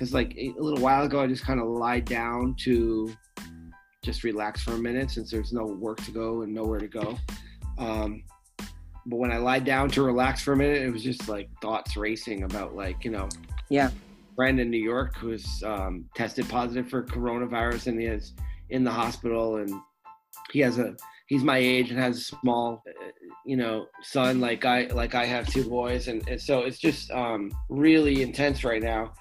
[0.00, 3.12] because like a little while ago I just kind of lied down to
[4.02, 7.18] just relax for a minute since there's no work to go and nowhere to go.
[7.76, 8.24] Um,
[9.04, 11.98] but when I lied down to relax for a minute, it was just like thoughts
[11.98, 13.28] racing about like you know,
[13.68, 13.90] yeah,
[14.36, 18.32] friend in New York who's um, tested positive for coronavirus and he is
[18.70, 19.70] in the hospital and
[20.50, 22.82] he has a he's my age and has a small
[23.44, 27.10] you know son like I like I have two boys and, and so it's just
[27.10, 29.12] um, really intense right now.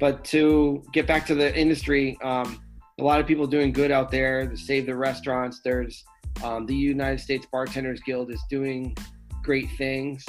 [0.00, 2.62] But to get back to the industry, um,
[2.98, 5.60] a lot of people doing good out there to save the restaurants.
[5.62, 6.04] There's
[6.44, 8.94] Um, the United States Bartenders Guild is doing
[9.42, 10.24] great things.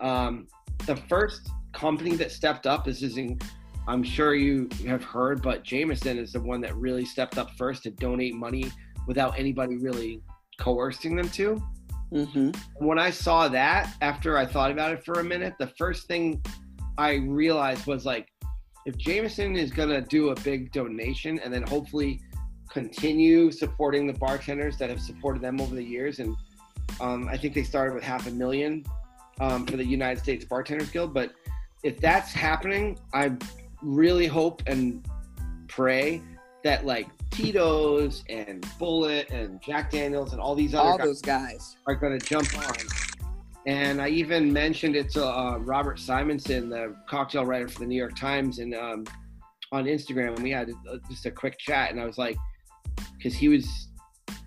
[0.00, 0.46] Um,
[0.86, 3.38] the first company that stepped up, this is in,
[3.86, 7.82] I'm sure you have heard, but Jameson is the one that really stepped up first
[7.82, 8.72] to donate money
[9.06, 10.22] without anybody really
[10.58, 11.62] coercing them to.
[12.10, 12.52] Mm-hmm.
[12.78, 16.40] When I saw that, after I thought about it for a minute, the first thing
[16.96, 18.29] I realized was like,
[18.86, 22.20] if Jameson is gonna do a big donation and then hopefully
[22.70, 26.36] continue supporting the bartenders that have supported them over the years, and
[27.00, 28.84] um, I think they started with half a million
[29.40, 31.12] um, for the United States Bartenders Guild.
[31.12, 31.32] But
[31.82, 33.32] if that's happening, I
[33.82, 35.06] really hope and
[35.68, 36.22] pray
[36.62, 41.22] that like Tito's and Bulleit and Jack Daniels and all these other All guys those
[41.22, 41.76] guys.
[41.86, 42.74] are going to jump on.
[43.66, 47.96] And I even mentioned it to uh, Robert Simonson, the cocktail writer for the New
[47.96, 49.04] York Times, and um,
[49.72, 51.90] on Instagram, and we had uh, just a quick chat.
[51.90, 52.36] And I was like,
[53.16, 53.88] because he was,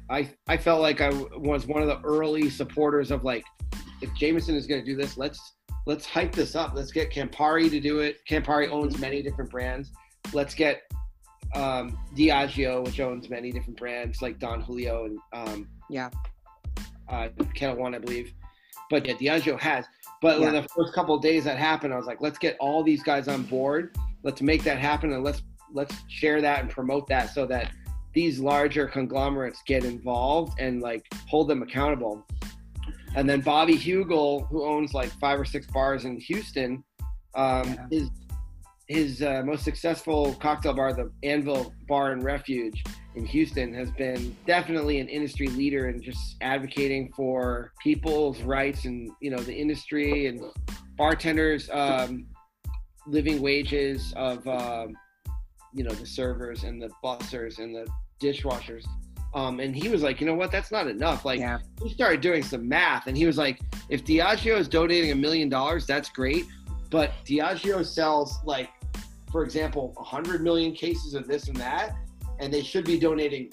[0.10, 3.46] I I felt like I was one of the early supporters of like,
[4.02, 5.40] if Jameson is going to do this, let's
[5.86, 6.74] let's hype this up.
[6.74, 8.18] Let's get Campari to do it.
[8.28, 9.92] Campari owns many different brands.
[10.34, 10.82] Let's get
[11.54, 16.10] um, Diageo, which owns many different brands like Don Julio and um, Yeah.
[17.10, 18.34] uh, Ketel One, I believe.
[18.94, 19.86] But yeah, Diageo has.
[20.22, 20.52] But Yeah.
[20.52, 23.28] the first couple of days that happened, I was like, let's get all these guys
[23.28, 23.98] on board.
[24.22, 25.42] Let's make that happen, and let's
[25.74, 27.72] let's share that and promote that so that
[28.14, 32.24] these larger conglomerates get involved and like hold them accountable.
[33.16, 36.84] And then Bobby Hugel, who owns like five or six bars in Houston,
[37.34, 37.88] um, Yeah.
[37.90, 38.10] his
[38.90, 42.84] his uh, most successful cocktail bar, the Anvil Bar and Refuge
[43.16, 49.12] in Houston, has been definitely an industry leader in just advocating for people's rights and
[49.22, 50.42] you know the industry and
[50.98, 52.26] bartenders um,
[53.08, 54.96] living wages of um,
[55.74, 57.88] you know the servers and the bussers and the
[58.22, 58.86] dishwashers.
[59.34, 60.52] Um, and he was like, you know what?
[60.52, 61.26] That's not enough.
[61.26, 61.58] Like, yeah.
[61.82, 65.50] he started doing some math and he was like, if Diageo is donating a million
[65.50, 66.46] dollars, that's great.
[66.92, 68.70] But Diageo sells like,
[69.32, 71.96] for example, 100 million cases of this and that,
[72.40, 73.52] and they should be donating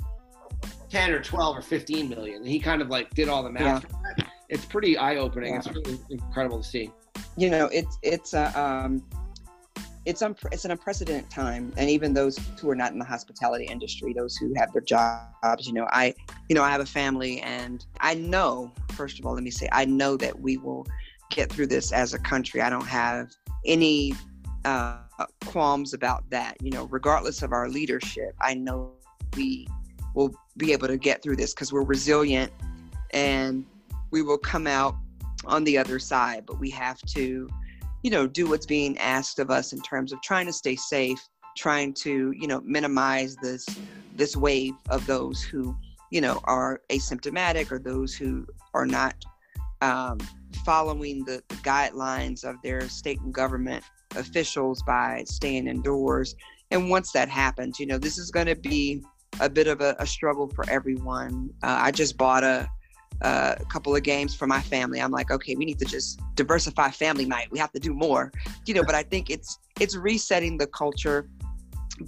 [0.88, 2.36] 10 or 12 or 15 million.
[2.38, 3.82] And he kind of like did all the math.
[4.16, 4.26] that.
[4.48, 5.54] It's pretty eye opening.
[5.54, 6.90] It's really incredible to see.
[7.36, 9.02] you know it's it's a um
[10.06, 13.66] it's un- it's an unprecedented time and even those who are not in the hospitality
[13.66, 16.12] industry those who have their jobs you know i
[16.48, 19.68] you know i have a family and i know first of all let me say
[19.72, 20.86] i know that we will
[21.30, 23.30] get through this as a country i don't have
[23.66, 24.12] any
[24.64, 24.96] uh
[25.46, 28.92] qualms about that you know regardless of our leadership i know
[29.36, 29.66] we
[30.14, 32.52] will be able to get through this because we're resilient
[33.12, 33.64] and
[34.10, 34.96] we will come out
[35.46, 37.48] on the other side but we have to
[38.02, 41.20] you know do what's being asked of us in terms of trying to stay safe
[41.56, 43.66] trying to you know minimize this
[44.14, 45.76] this wave of those who
[46.10, 49.14] you know are asymptomatic or those who are not
[49.82, 50.18] um,
[50.64, 53.82] following the, the guidelines of their state and government
[54.16, 56.34] officials by staying indoors
[56.70, 59.02] and once that happens you know this is going to be
[59.40, 62.68] a bit of a, a struggle for everyone uh, i just bought a
[63.22, 65.00] a couple of games for my family.
[65.00, 67.48] I'm like, okay, we need to just diversify family night.
[67.50, 68.32] We have to do more,
[68.66, 68.82] you know.
[68.82, 71.28] But I think it's it's resetting the culture.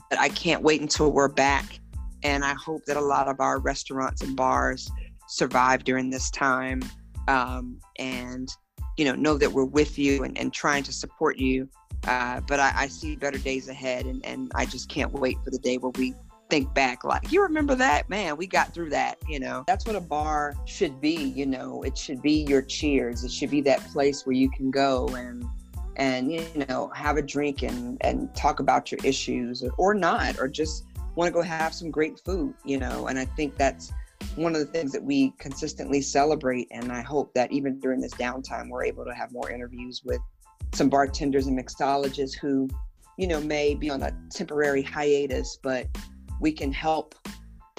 [0.09, 1.81] But I can't wait until we're back,
[2.23, 4.91] and I hope that a lot of our restaurants and bars
[5.29, 6.83] survive during this time,
[7.29, 8.49] um, and
[8.97, 11.69] you know, know that we're with you and, and trying to support you.
[12.07, 15.51] Uh, but I, I see better days ahead, and, and I just can't wait for
[15.51, 16.15] the day where we
[16.53, 18.11] think back like you remember that?
[18.11, 19.65] Man we got through that you know?
[19.67, 21.83] That's what a bar should be you know?
[21.83, 23.25] It should be your cheers.
[23.25, 25.47] It should be that place where you can go and
[25.97, 30.39] and you know have a drink and and talk about your issues or, or not
[30.39, 30.85] or just
[31.15, 33.07] want to go have some great food you know?
[33.07, 33.91] And i think that's
[34.37, 38.15] one of the things that we consistently celebrate and i hope that even during this
[38.15, 40.21] downtime we're able to have more interviews with
[40.75, 42.69] some bartenders and mixologists who
[43.19, 45.87] you know may be on a temporary hiatus but
[46.41, 47.15] we can help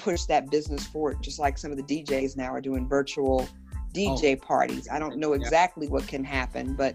[0.04, 3.48] push that business forward, just like some of the DJs now are doing virtual
[3.94, 4.86] DJ parties.
[4.92, 6.94] I don't know exactly what can happen, but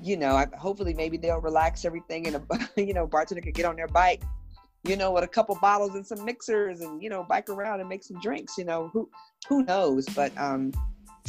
[0.00, 2.42] you know, I, hopefully maybe they'll relax everything and a
[2.80, 4.22] you know bartender could get on their bike,
[4.84, 7.88] you know, with a couple bottles and some mixers and you know bike around and
[7.88, 8.56] make some drinks.
[8.56, 9.08] You know, who
[9.48, 10.06] who knows?
[10.06, 10.72] But um,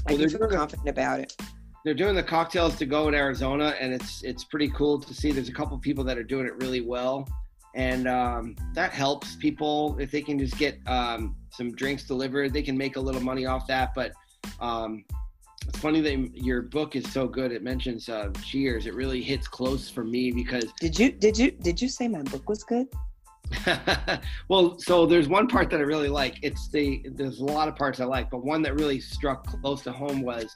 [0.08, 1.36] I Well, they're feel confident about it.
[1.86, 5.32] They're doing the cocktails to go in Arizona, and it's it's pretty cool to see.
[5.32, 7.28] There's a couple people that are doing it really well,
[7.76, 12.54] and um, that helps people if they can just get um, some drinks delivered.
[12.54, 13.94] They can make a little money off that.
[13.96, 14.12] But
[14.60, 15.06] um,
[15.68, 17.52] it's funny that your book is so good.
[17.52, 18.86] It mentions uh, Cheers.
[18.86, 22.24] It really hits close for me because Did you did you did you say my
[22.24, 22.88] book was good?
[24.48, 26.38] well, so there's one part that I really like.
[26.42, 29.82] It's the there's a lot of parts I like, but one that really struck close
[29.84, 30.56] to home was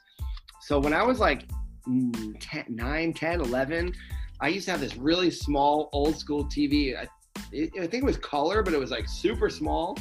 [0.66, 1.47] so when I was like
[1.88, 3.93] mm, 10, 9, 10, 11,
[4.39, 6.97] I used to have this really small old school TV.
[6.97, 7.07] I,
[7.51, 9.97] it, I think it was color, but it was like super small.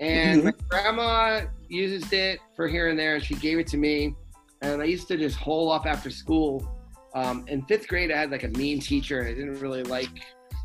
[0.00, 0.46] And mm-hmm.
[0.46, 4.14] my grandma uses it for here and there, and she gave it to me.
[4.62, 6.66] And I used to just hole up after school.
[7.14, 10.08] Um, in fifth grade, I had like a mean teacher, I didn't really like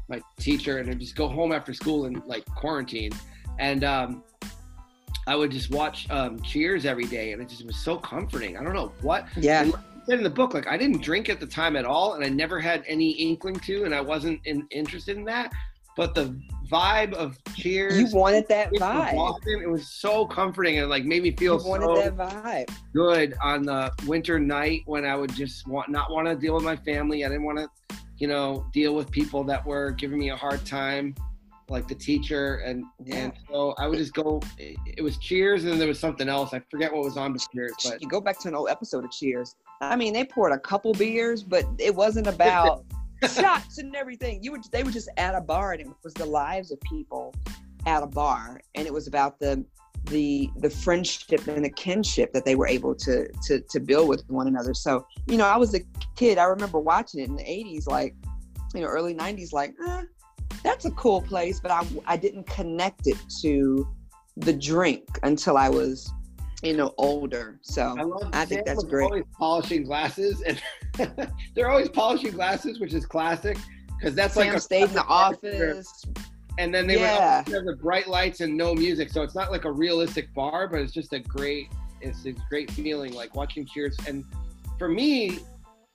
[0.07, 3.11] my teacher, and I'd just go home after school and like quarantine.
[3.59, 4.23] And um,
[5.27, 8.57] I would just watch um, Cheers every day, and it just was so comforting.
[8.57, 9.27] I don't know what.
[9.37, 9.69] Yeah.
[10.05, 12.29] said in the book, like I didn't drink at the time at all, and I
[12.29, 15.51] never had any inkling to, and I wasn't in, interested in that.
[15.95, 16.35] But the
[16.69, 19.15] vibe of Cheers, you wanted that vibe.
[19.15, 22.75] Boston, it was so comforting and like made me feel you wanted so that vibe.
[22.93, 26.63] good on the winter night when I would just want not want to deal with
[26.63, 27.23] my family.
[27.23, 30.65] I didn't want to, you know, deal with people that were giving me a hard
[30.65, 31.13] time
[31.73, 33.15] like the teacher and yeah.
[33.15, 36.53] and so I would just go it was cheers and then there was something else.
[36.53, 39.03] I forget what was on the cheers but you go back to an old episode
[39.03, 39.55] of cheers.
[39.81, 42.85] I mean they poured a couple beers but it wasn't about
[43.23, 44.41] shots and everything.
[44.43, 47.33] You would they were just at a bar and it was the lives of people
[47.85, 49.65] at a bar and it was about the
[50.05, 54.23] the the friendship and the kinship that they were able to to to build with
[54.29, 54.75] one another.
[54.75, 55.81] So you know I was a
[56.15, 58.15] kid I remember watching it in the 80s like
[58.75, 60.03] you know early 90s like eh,
[60.63, 63.87] that's a cool place, but I, I didn't connect it to
[64.37, 66.11] the drink until I was,
[66.63, 67.59] you know, older.
[67.61, 67.95] So
[68.33, 69.05] I, I think that's great.
[69.05, 70.61] Always polishing glasses, and
[71.55, 73.57] they're always polishing glasses, which is classic
[73.99, 76.05] because that's Sam like a stayed in the office.
[76.59, 77.37] And then they yeah.
[77.37, 80.81] have the bright lights and no music, so it's not like a realistic bar, but
[80.81, 83.97] it's just a great, it's a great feeling, like watching Cheers.
[84.07, 84.23] And
[84.77, 85.39] for me,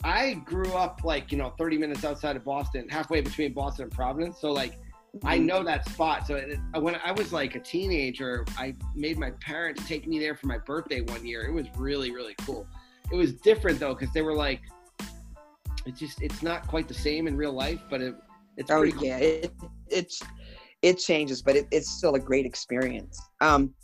[0.05, 3.92] I grew up like, you know, 30 minutes outside of Boston, halfway between Boston and
[3.92, 4.40] Providence.
[4.40, 4.78] So like
[5.24, 5.46] I mm-hmm.
[5.46, 6.26] know that spot.
[6.26, 10.34] So it, when I was like a teenager, I made my parents take me there
[10.34, 11.46] for my birthday one year.
[11.46, 12.66] It was really, really cool.
[13.11, 14.61] It was different though, because they were like,
[15.86, 18.14] it's just, it's not quite the same in real life, but it,
[18.57, 19.05] it's oh cool.
[19.05, 19.53] yeah, it,
[19.88, 20.22] it's,
[20.82, 23.20] it changes, but it, it's still a great experience.
[23.40, 23.74] Um,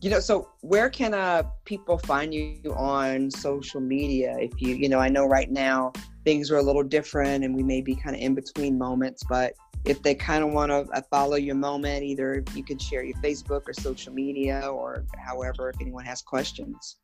[0.00, 4.36] you know so where can uh people find you on social media?
[4.38, 5.92] If you you know i know right now
[6.24, 9.54] things are a little different and we may be kind of in between moments but
[9.84, 13.16] if they kind of want to uh, follow your moment either you can share your
[13.18, 16.96] facebook or social media or however if anyone has questions.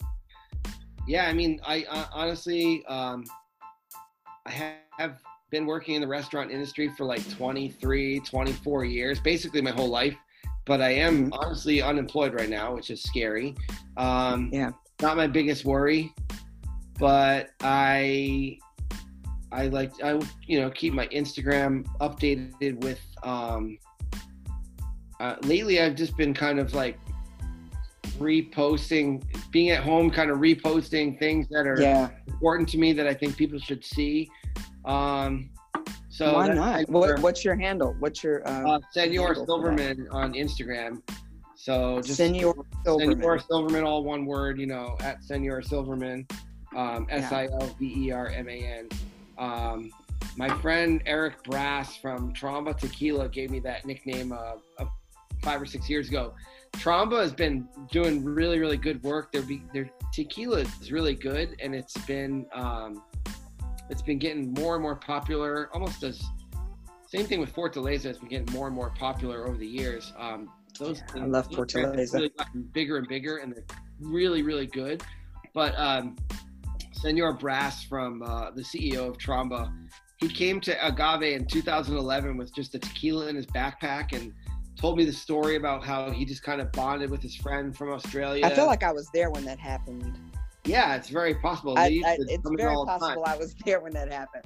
[1.07, 3.25] Yeah i mean i uh, honestly um
[4.47, 5.21] i have
[5.51, 10.17] been working in the restaurant industry for like 23 24 years basically my whole life
[10.67, 13.55] but I am honestly unemployed right now, which is scary.
[13.97, 16.13] Um, yeah, not my biggest worry,
[16.99, 18.59] but I
[19.53, 23.01] I like I you know keep my Instagram updated with.
[23.23, 23.79] Um,
[25.21, 26.99] uh, lately, I've just been kind of like
[28.19, 32.11] reposting, being at home, kind of reposting things that are yeah.
[32.27, 34.29] important to me that I think people should see.
[34.85, 35.51] Um,
[36.15, 36.89] so why not?
[36.89, 37.97] What, what's your handle?
[37.99, 41.03] What's your uh, uh Senor Silverman on Instagram?
[41.57, 42.55] So just Senor
[42.85, 43.19] Silverman.
[43.19, 44.61] Senor Silverman, all one word.
[44.61, 46.25] You know, at Senor Silverman,
[46.77, 48.89] um, S I L V E R M A N.
[49.39, 49.91] Um,
[50.37, 54.85] my friend Eric Brass from Tromba Tequila gave me that nickname uh, uh,
[55.43, 56.33] five or six years ago.
[56.75, 59.33] Tromba has been doing really, really good work.
[59.33, 59.43] Their
[59.73, 63.03] their tequila is really good, and it's been um,
[63.91, 66.23] it's been getting more and more popular, almost as
[67.07, 68.07] same thing with Fortaleza.
[68.07, 70.13] It's been getting more and more popular over the years.
[70.19, 72.15] Um, those yeah, I love Fortaleza.
[72.15, 73.65] Really gotten bigger and bigger, and they're
[74.01, 75.03] really, really good.
[75.53, 76.17] But um,
[76.93, 79.73] Senor Brass from uh, the CEO of Tromba,
[80.17, 84.33] he came to Agave in 2011 with just a tequila in his backpack and
[84.77, 87.91] told me the story about how he just kind of bonded with his friend from
[87.91, 88.45] Australia.
[88.45, 90.19] I feel like I was there when that happened.
[90.67, 91.77] Yeah, it's very possible.
[91.77, 94.45] I, I, it's very possible I was there when that happened.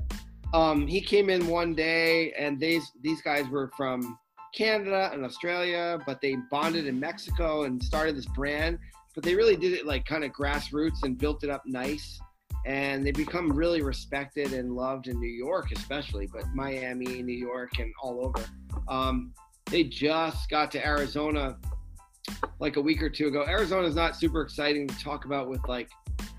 [0.52, 4.18] Um, he came in one day, and these these guys were from
[4.54, 8.78] Canada and Australia, but they bonded in Mexico and started this brand.
[9.14, 12.20] But they really did it like kind of grassroots and built it up nice.
[12.66, 17.78] And they become really respected and loved in New York, especially, but Miami, New York,
[17.78, 18.46] and all over.
[18.88, 19.32] Um,
[19.66, 21.56] they just got to Arizona
[22.61, 23.44] like a week or two ago.
[23.46, 25.88] Arizona is not super exciting to talk about with like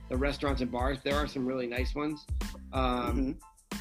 [0.09, 0.99] the restaurants and bars.
[1.03, 2.25] There are some really nice ones.
[2.73, 3.79] Um, mm-hmm.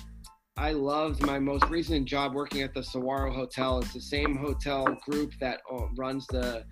[0.57, 3.79] I loved my most recent job working at the Saguaro Hotel.
[3.79, 6.65] It's the same hotel group that uh, runs the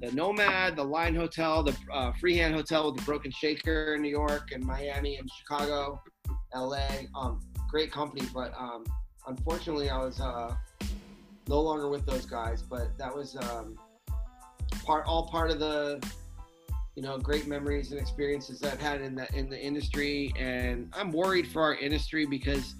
[0.00, 4.10] the Nomad, the Line Hotel, the uh, Freehand Hotel with the Broken Shaker in New
[4.10, 6.02] York and Miami and Chicago,
[6.52, 6.88] LA.
[7.14, 7.38] Um,
[7.70, 8.84] great company, but um,
[9.28, 10.56] unfortunately, I was uh,
[11.46, 13.76] no longer with those guys, but that was um,
[14.84, 16.02] part all part of the
[16.94, 20.32] you know great memories and experiences I've had in the in the industry.
[20.38, 22.74] And I'm worried for our industry because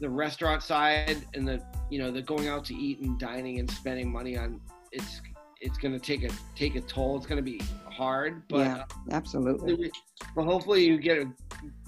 [0.00, 3.70] the restaurant side and the you know the going out to eat and dining and
[3.70, 4.60] spending money on
[4.92, 5.20] it's
[5.60, 7.16] it's going to take a take a toll.
[7.16, 7.60] It's going to be
[7.90, 9.90] hard, but yeah, absolutely.
[10.36, 11.32] But hopefully, you get a,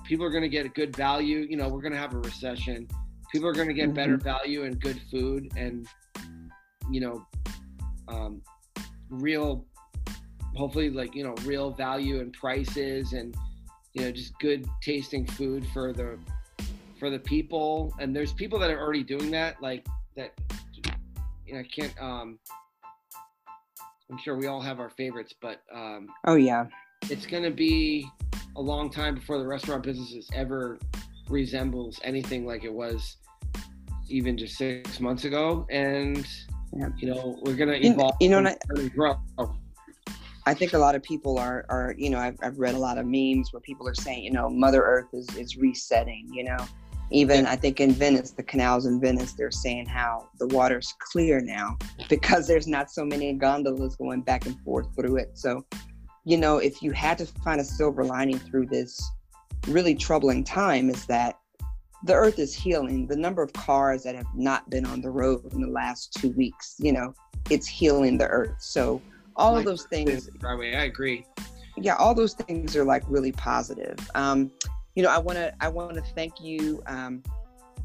[0.04, 1.46] people are going to get a good value.
[1.48, 2.88] You know, we're going to have a recession.
[3.30, 3.94] People are going to get mm-hmm.
[3.94, 5.86] better value and good food, and
[6.90, 7.26] you know,
[8.08, 8.40] um,
[9.11, 9.64] real,
[10.54, 13.36] hopefully, like you know, real value and prices, and
[13.94, 16.18] you know, just good tasting food for the
[16.98, 17.94] for the people.
[17.98, 19.86] And there's people that are already doing that, like
[20.16, 20.32] that.
[21.46, 21.94] You know, I can't.
[22.00, 22.38] Um,
[24.11, 26.66] I'm sure we all have our favorites, but um, oh yeah,
[27.11, 28.09] it's to be
[28.57, 30.78] a long time before the restaurant business ever
[31.28, 33.16] resembles anything like it was
[34.09, 35.66] even just six months ago.
[35.70, 36.26] And
[36.78, 36.88] yeah.
[36.98, 38.16] you know, we're going to evolve.
[38.20, 39.16] You, know, and grow.
[40.46, 42.98] I think a lot of people are, are you know, I've, I've read a lot
[42.98, 46.58] of memes where people are saying, you know, Mother Earth is, is resetting, you know,
[47.10, 51.40] even I think in Venice, the canals in Venice, they're saying how the water's clear
[51.40, 51.76] now
[52.08, 55.30] because there's not so many gondolas going back and forth through it.
[55.34, 55.64] So,
[56.24, 59.00] you know, if you had to find a silver lining through this
[59.68, 61.38] really troubling time, is that
[62.05, 63.07] the earth is healing.
[63.07, 66.30] The number of cars that have not been on the road in the last two
[66.32, 67.14] weeks, you know,
[67.51, 68.57] it's healing the earth.
[68.59, 69.01] So,
[69.36, 70.28] all of those things.
[70.74, 71.26] I agree.
[71.76, 73.99] Yeah, all those things are like really positive.
[74.14, 74.51] Um,
[74.94, 77.22] you know, I want to I want to thank you um,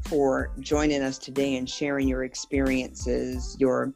[0.00, 3.92] for joining us today and sharing your experiences, your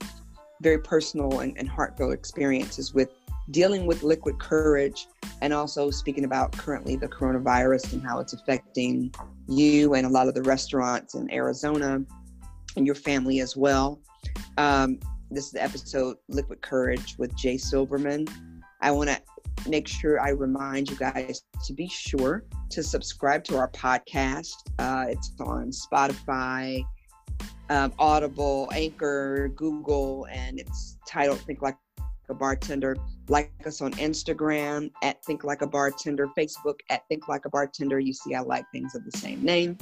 [0.61, 3.11] very personal and, and heartfelt experiences with
[3.51, 5.07] dealing with liquid courage
[5.41, 9.13] and also speaking about currently the coronavirus and how it's affecting
[9.49, 12.01] you and a lot of the restaurants in Arizona
[12.77, 14.01] and your family as well.
[14.59, 14.99] Um,
[15.31, 18.27] this is the episode Liquid Courage with Jay Silverman.
[18.81, 19.21] I want to
[19.69, 24.55] make sure I remind you guys to be sure to subscribe to our podcast.
[24.79, 26.85] Uh, it's on Spotify,
[27.71, 31.77] um, Audible, Anchor, Google, and it's titled Think Like
[32.29, 32.97] a Bartender.
[33.29, 37.99] Like us on Instagram at Think Like a Bartender, Facebook at Think Like a Bartender.
[37.99, 39.79] You see, I like things of the same name.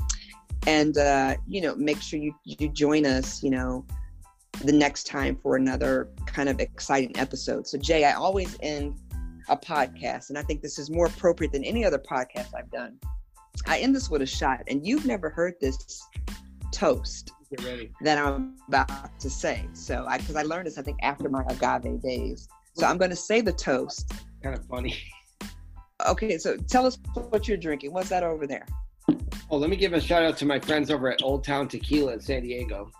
[0.67, 3.85] And, uh, you know, make sure you, you join us, you know,
[4.63, 7.67] the next time for another kind of exciting episode.
[7.67, 8.99] So, Jay, I always end
[9.49, 12.99] a podcast, and I think this is more appropriate than any other podcast I've done.
[13.67, 16.03] I end this with a shot, and you've never heard this
[16.73, 17.33] toast
[18.01, 19.67] that I'm about to say.
[19.73, 22.49] So, I because I learned this, I think, after my agave days.
[22.75, 24.13] So, I'm going to say the toast.
[24.43, 24.97] Kind of funny.
[26.07, 26.99] Okay, so tell us
[27.31, 27.93] what you're drinking.
[27.93, 28.67] What's that over there?
[29.51, 32.15] Oh, let me give a shout out to my friends over at Old Town Tequila
[32.15, 32.91] in San Diego.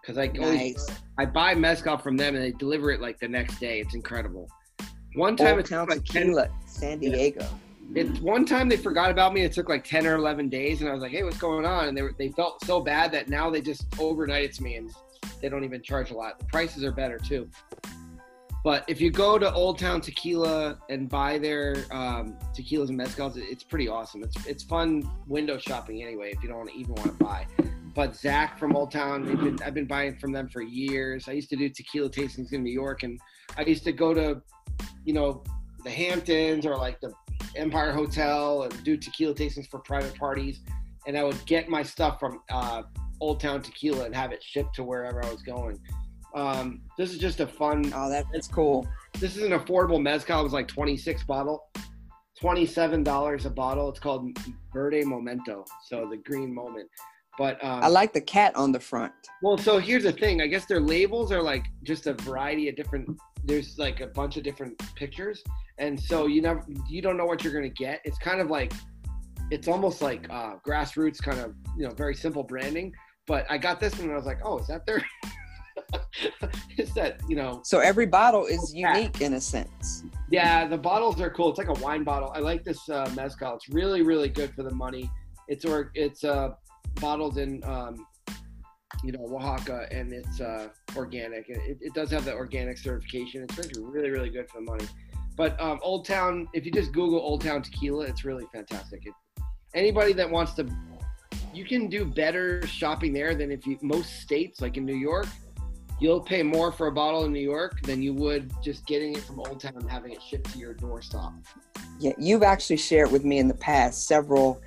[0.00, 0.42] Because I nice.
[0.42, 0.86] always
[1.18, 3.80] I buy mezcal from them and they deliver it like the next day.
[3.80, 4.48] It's incredible.
[5.14, 7.46] One time Old Town like Tequila, 10, San Diego.
[7.94, 9.42] It one time they forgot about me.
[9.42, 11.88] It took like ten or eleven days, and I was like, "Hey, what's going on?"
[11.88, 14.76] And they were, they felt so bad that now they just overnight it to me,
[14.76, 14.90] and
[15.40, 16.38] they don't even charge a lot.
[16.38, 17.48] The prices are better too.
[18.64, 23.36] But if you go to Old Town Tequila and buy their um, tequilas and mezcals,
[23.36, 24.22] it's pretty awesome.
[24.22, 26.32] It's it's fun window shopping anyway.
[26.32, 27.46] If you don't even want to buy.
[27.94, 31.26] But Zach from Old Town, been, I've been buying from them for years.
[31.26, 33.18] I used to do tequila tastings in New York, and
[33.56, 34.40] I used to go to
[35.04, 35.42] you know,
[35.84, 37.12] the Hamptons or like the
[37.58, 40.60] Empire Hotel and do tequila tastings for private parties.
[41.06, 42.82] And I would get my stuff from uh,
[43.20, 45.78] Old Town Tequila and have it shipped to wherever I was going.
[46.34, 47.92] Um, this is just a fun.
[47.94, 48.86] Oh, that's cool.
[49.18, 50.40] This is an affordable mezcal.
[50.40, 51.70] It was like 26 bottle,
[52.40, 53.88] $27 a bottle.
[53.88, 54.36] It's called
[54.72, 55.64] Verde Momento.
[55.86, 56.88] So the green moment.
[57.38, 59.12] But um, I like the cat on the front.
[59.42, 60.42] Well, so here's the thing.
[60.42, 63.08] I guess their labels are like just a variety of different
[63.44, 65.42] there's like a bunch of different pictures,
[65.78, 68.00] and so you never you don't know what you're gonna get.
[68.04, 68.72] It's kind of like
[69.50, 72.92] it's almost like uh, grassroots kind of you know very simple branding.
[73.26, 75.04] But I got this one and I was like, oh, is that there?
[76.78, 77.60] is that you know?
[77.64, 80.04] So every bottle is unique in a sense.
[80.30, 81.50] Yeah, the bottles are cool.
[81.50, 82.32] It's like a wine bottle.
[82.34, 83.54] I like this uh, mezcal.
[83.54, 85.10] It's really really good for the money.
[85.46, 86.50] It's or it's uh,
[87.00, 88.06] bottled in um,
[89.04, 91.48] you know Oaxaca, and it's uh, organic.
[91.48, 93.42] It, it does have the organic certification.
[93.42, 94.86] It's really really good for the money.
[95.36, 99.06] But um, Old Town, if you just Google Old Town Tequila, it's really fantastic.
[99.06, 99.14] It,
[99.72, 100.66] anybody that wants to,
[101.54, 105.26] you can do better shopping there than if you most states like in New York.
[106.00, 109.22] You'll pay more for a bottle in New York than you would just getting it
[109.22, 111.34] from Old Town and having it shipped to your doorstop.
[111.98, 114.60] Yeah, you've actually shared with me in the past several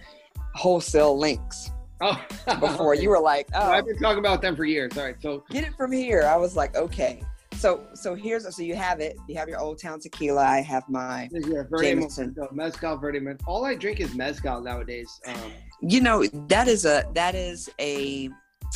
[0.55, 1.71] wholesale links
[2.01, 2.23] Oh,
[2.59, 2.95] before.
[2.95, 4.97] You were like, oh, I've been talking about them for years.
[4.97, 6.23] All right, so get it from here.
[6.23, 7.21] I was like, okay.
[7.55, 9.17] So so here's so you have it.
[9.27, 10.43] You have your Old Town tequila.
[10.43, 12.35] I have my yeah, Verde Jameson.
[12.51, 13.19] Mezcal, Verde.
[13.45, 15.19] All I drink is mezcal nowadays.
[15.27, 18.29] Um, you know that is a that is a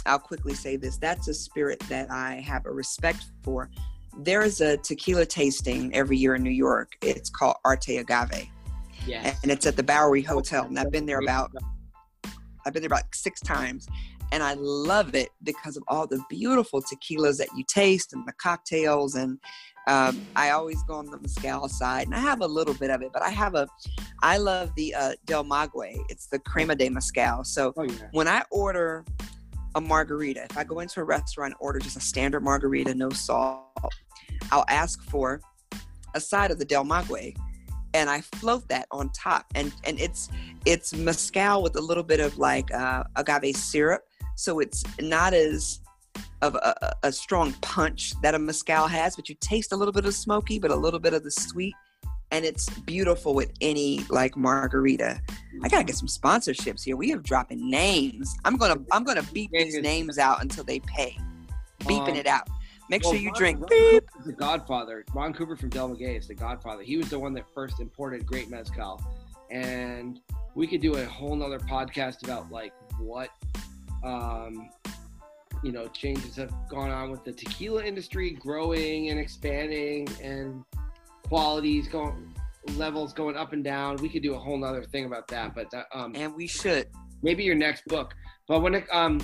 [0.07, 3.69] i'll quickly say this that's a spirit that i have a respect for
[4.19, 8.47] there is a tequila tasting every year in new york it's called arte agave
[9.05, 11.51] yeah, and it's at the bowery hotel and i've been there about
[12.65, 13.87] i've been there about six times
[14.31, 18.33] and i love it because of all the beautiful tequilas that you taste and the
[18.33, 19.39] cocktails and
[19.87, 23.03] um, I always go on the mezcal side, and I have a little bit of
[23.03, 23.67] it, but I have a,
[24.23, 25.97] I love the uh, Del Maguey.
[26.09, 27.43] It's the crema de mezcal.
[27.43, 28.07] So Oh yeah.
[28.11, 29.05] when I order
[29.75, 33.09] a margarita, if I go into a restaurant and order just a standard margarita, no
[33.11, 33.93] salt,
[34.51, 35.39] I'll ask for
[36.15, 37.35] a side of the Del Maguey,
[37.95, 40.29] and I float that on top, and and it's
[40.65, 44.03] it's mezcal with a little bit of like uh, agave syrup,
[44.35, 45.79] so it's not as
[46.41, 50.05] of a, a- strong punch that a mezcal has, but you taste a little bit
[50.05, 51.73] of smoky, but a little bit of the sweet,
[52.31, 55.21] and it's beautiful with any like margarita.
[55.63, 56.97] I gotta get some sponsorships here.
[56.97, 58.35] We have dropping names.
[58.43, 61.17] I'm gonna I'm gonna beep these names out until they pay.
[61.81, 62.49] Beeping it out.
[62.89, 63.99] Make Well, sure you Ron- drink Ron.
[64.25, 65.05] The Godfather.
[65.13, 66.83] Ron Cooper from Del Maguey is the Godfather.
[66.83, 69.01] He was the one that first imported great mezcal,
[69.49, 70.19] and
[70.53, 73.29] we could do a whole nother podcast about like what,
[74.03, 74.69] um,
[75.63, 80.63] you know, changes have gone on with the tequila industry growing and expanding, and
[81.27, 82.33] qualities going
[82.77, 83.95] levels going up and down.
[83.97, 86.87] We could do a whole nother thing about that, but that, um, And we should.
[87.23, 88.13] maybe your next book.
[88.47, 89.19] But when it, um,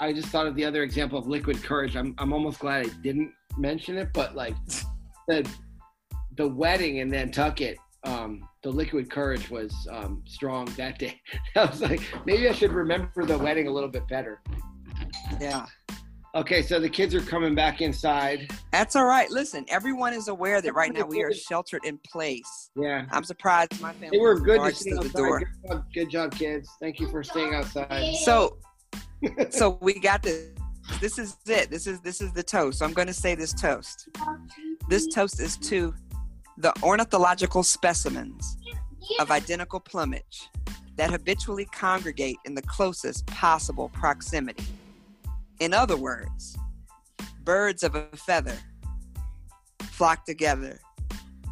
[0.00, 1.96] I just thought of the other example of liquid courage.
[1.96, 4.54] I'm I'm almost glad I didn't mention it, but like
[5.26, 5.48] the
[6.36, 11.20] the wedding in Nantucket, um, the liquid courage was um, strong that day.
[11.56, 14.40] I was like, maybe I should remember the wedding a little bit better.
[15.40, 15.66] Yeah.
[16.34, 18.52] Okay, so the kids are coming back inside.
[18.70, 19.28] That's all right.
[19.30, 22.70] Listen, everyone is aware that right now we are sheltered in place.
[22.76, 23.06] Yeah.
[23.10, 25.12] I'm surprised my family They were good to see outside.
[25.14, 25.38] door.
[25.40, 26.70] Good job, good job, kids.
[26.80, 28.14] Thank you for staying outside.
[28.16, 28.58] So
[29.50, 30.50] so we got this.
[31.00, 31.70] This is it.
[31.70, 32.78] This is this is the toast.
[32.78, 34.08] So I'm going to say this toast.
[34.88, 35.94] This toast is to
[36.56, 38.56] the ornithological specimens
[39.20, 40.48] of identical plumage
[40.96, 44.64] that habitually congregate in the closest possible proximity.
[45.60, 46.56] In other words,
[47.44, 48.56] birds of a feather
[49.90, 50.80] flock together.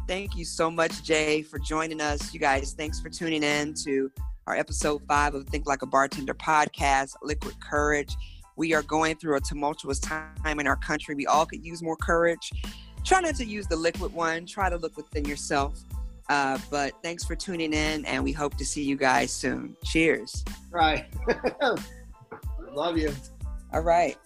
[0.07, 2.33] Thank you so much, Jay, for joining us.
[2.33, 4.11] You guys, thanks for tuning in to
[4.47, 8.15] our episode five of Think Like a Bartender podcast, Liquid Courage.
[8.55, 11.15] We are going through a tumultuous time in our country.
[11.15, 12.51] We all could use more courage.
[13.03, 15.83] Try not to use the liquid one, try to look within yourself.
[16.29, 19.75] Uh, but thanks for tuning in, and we hope to see you guys soon.
[19.83, 20.43] Cheers.
[20.71, 21.05] Right.
[22.71, 23.13] Love you.
[23.73, 24.17] All right.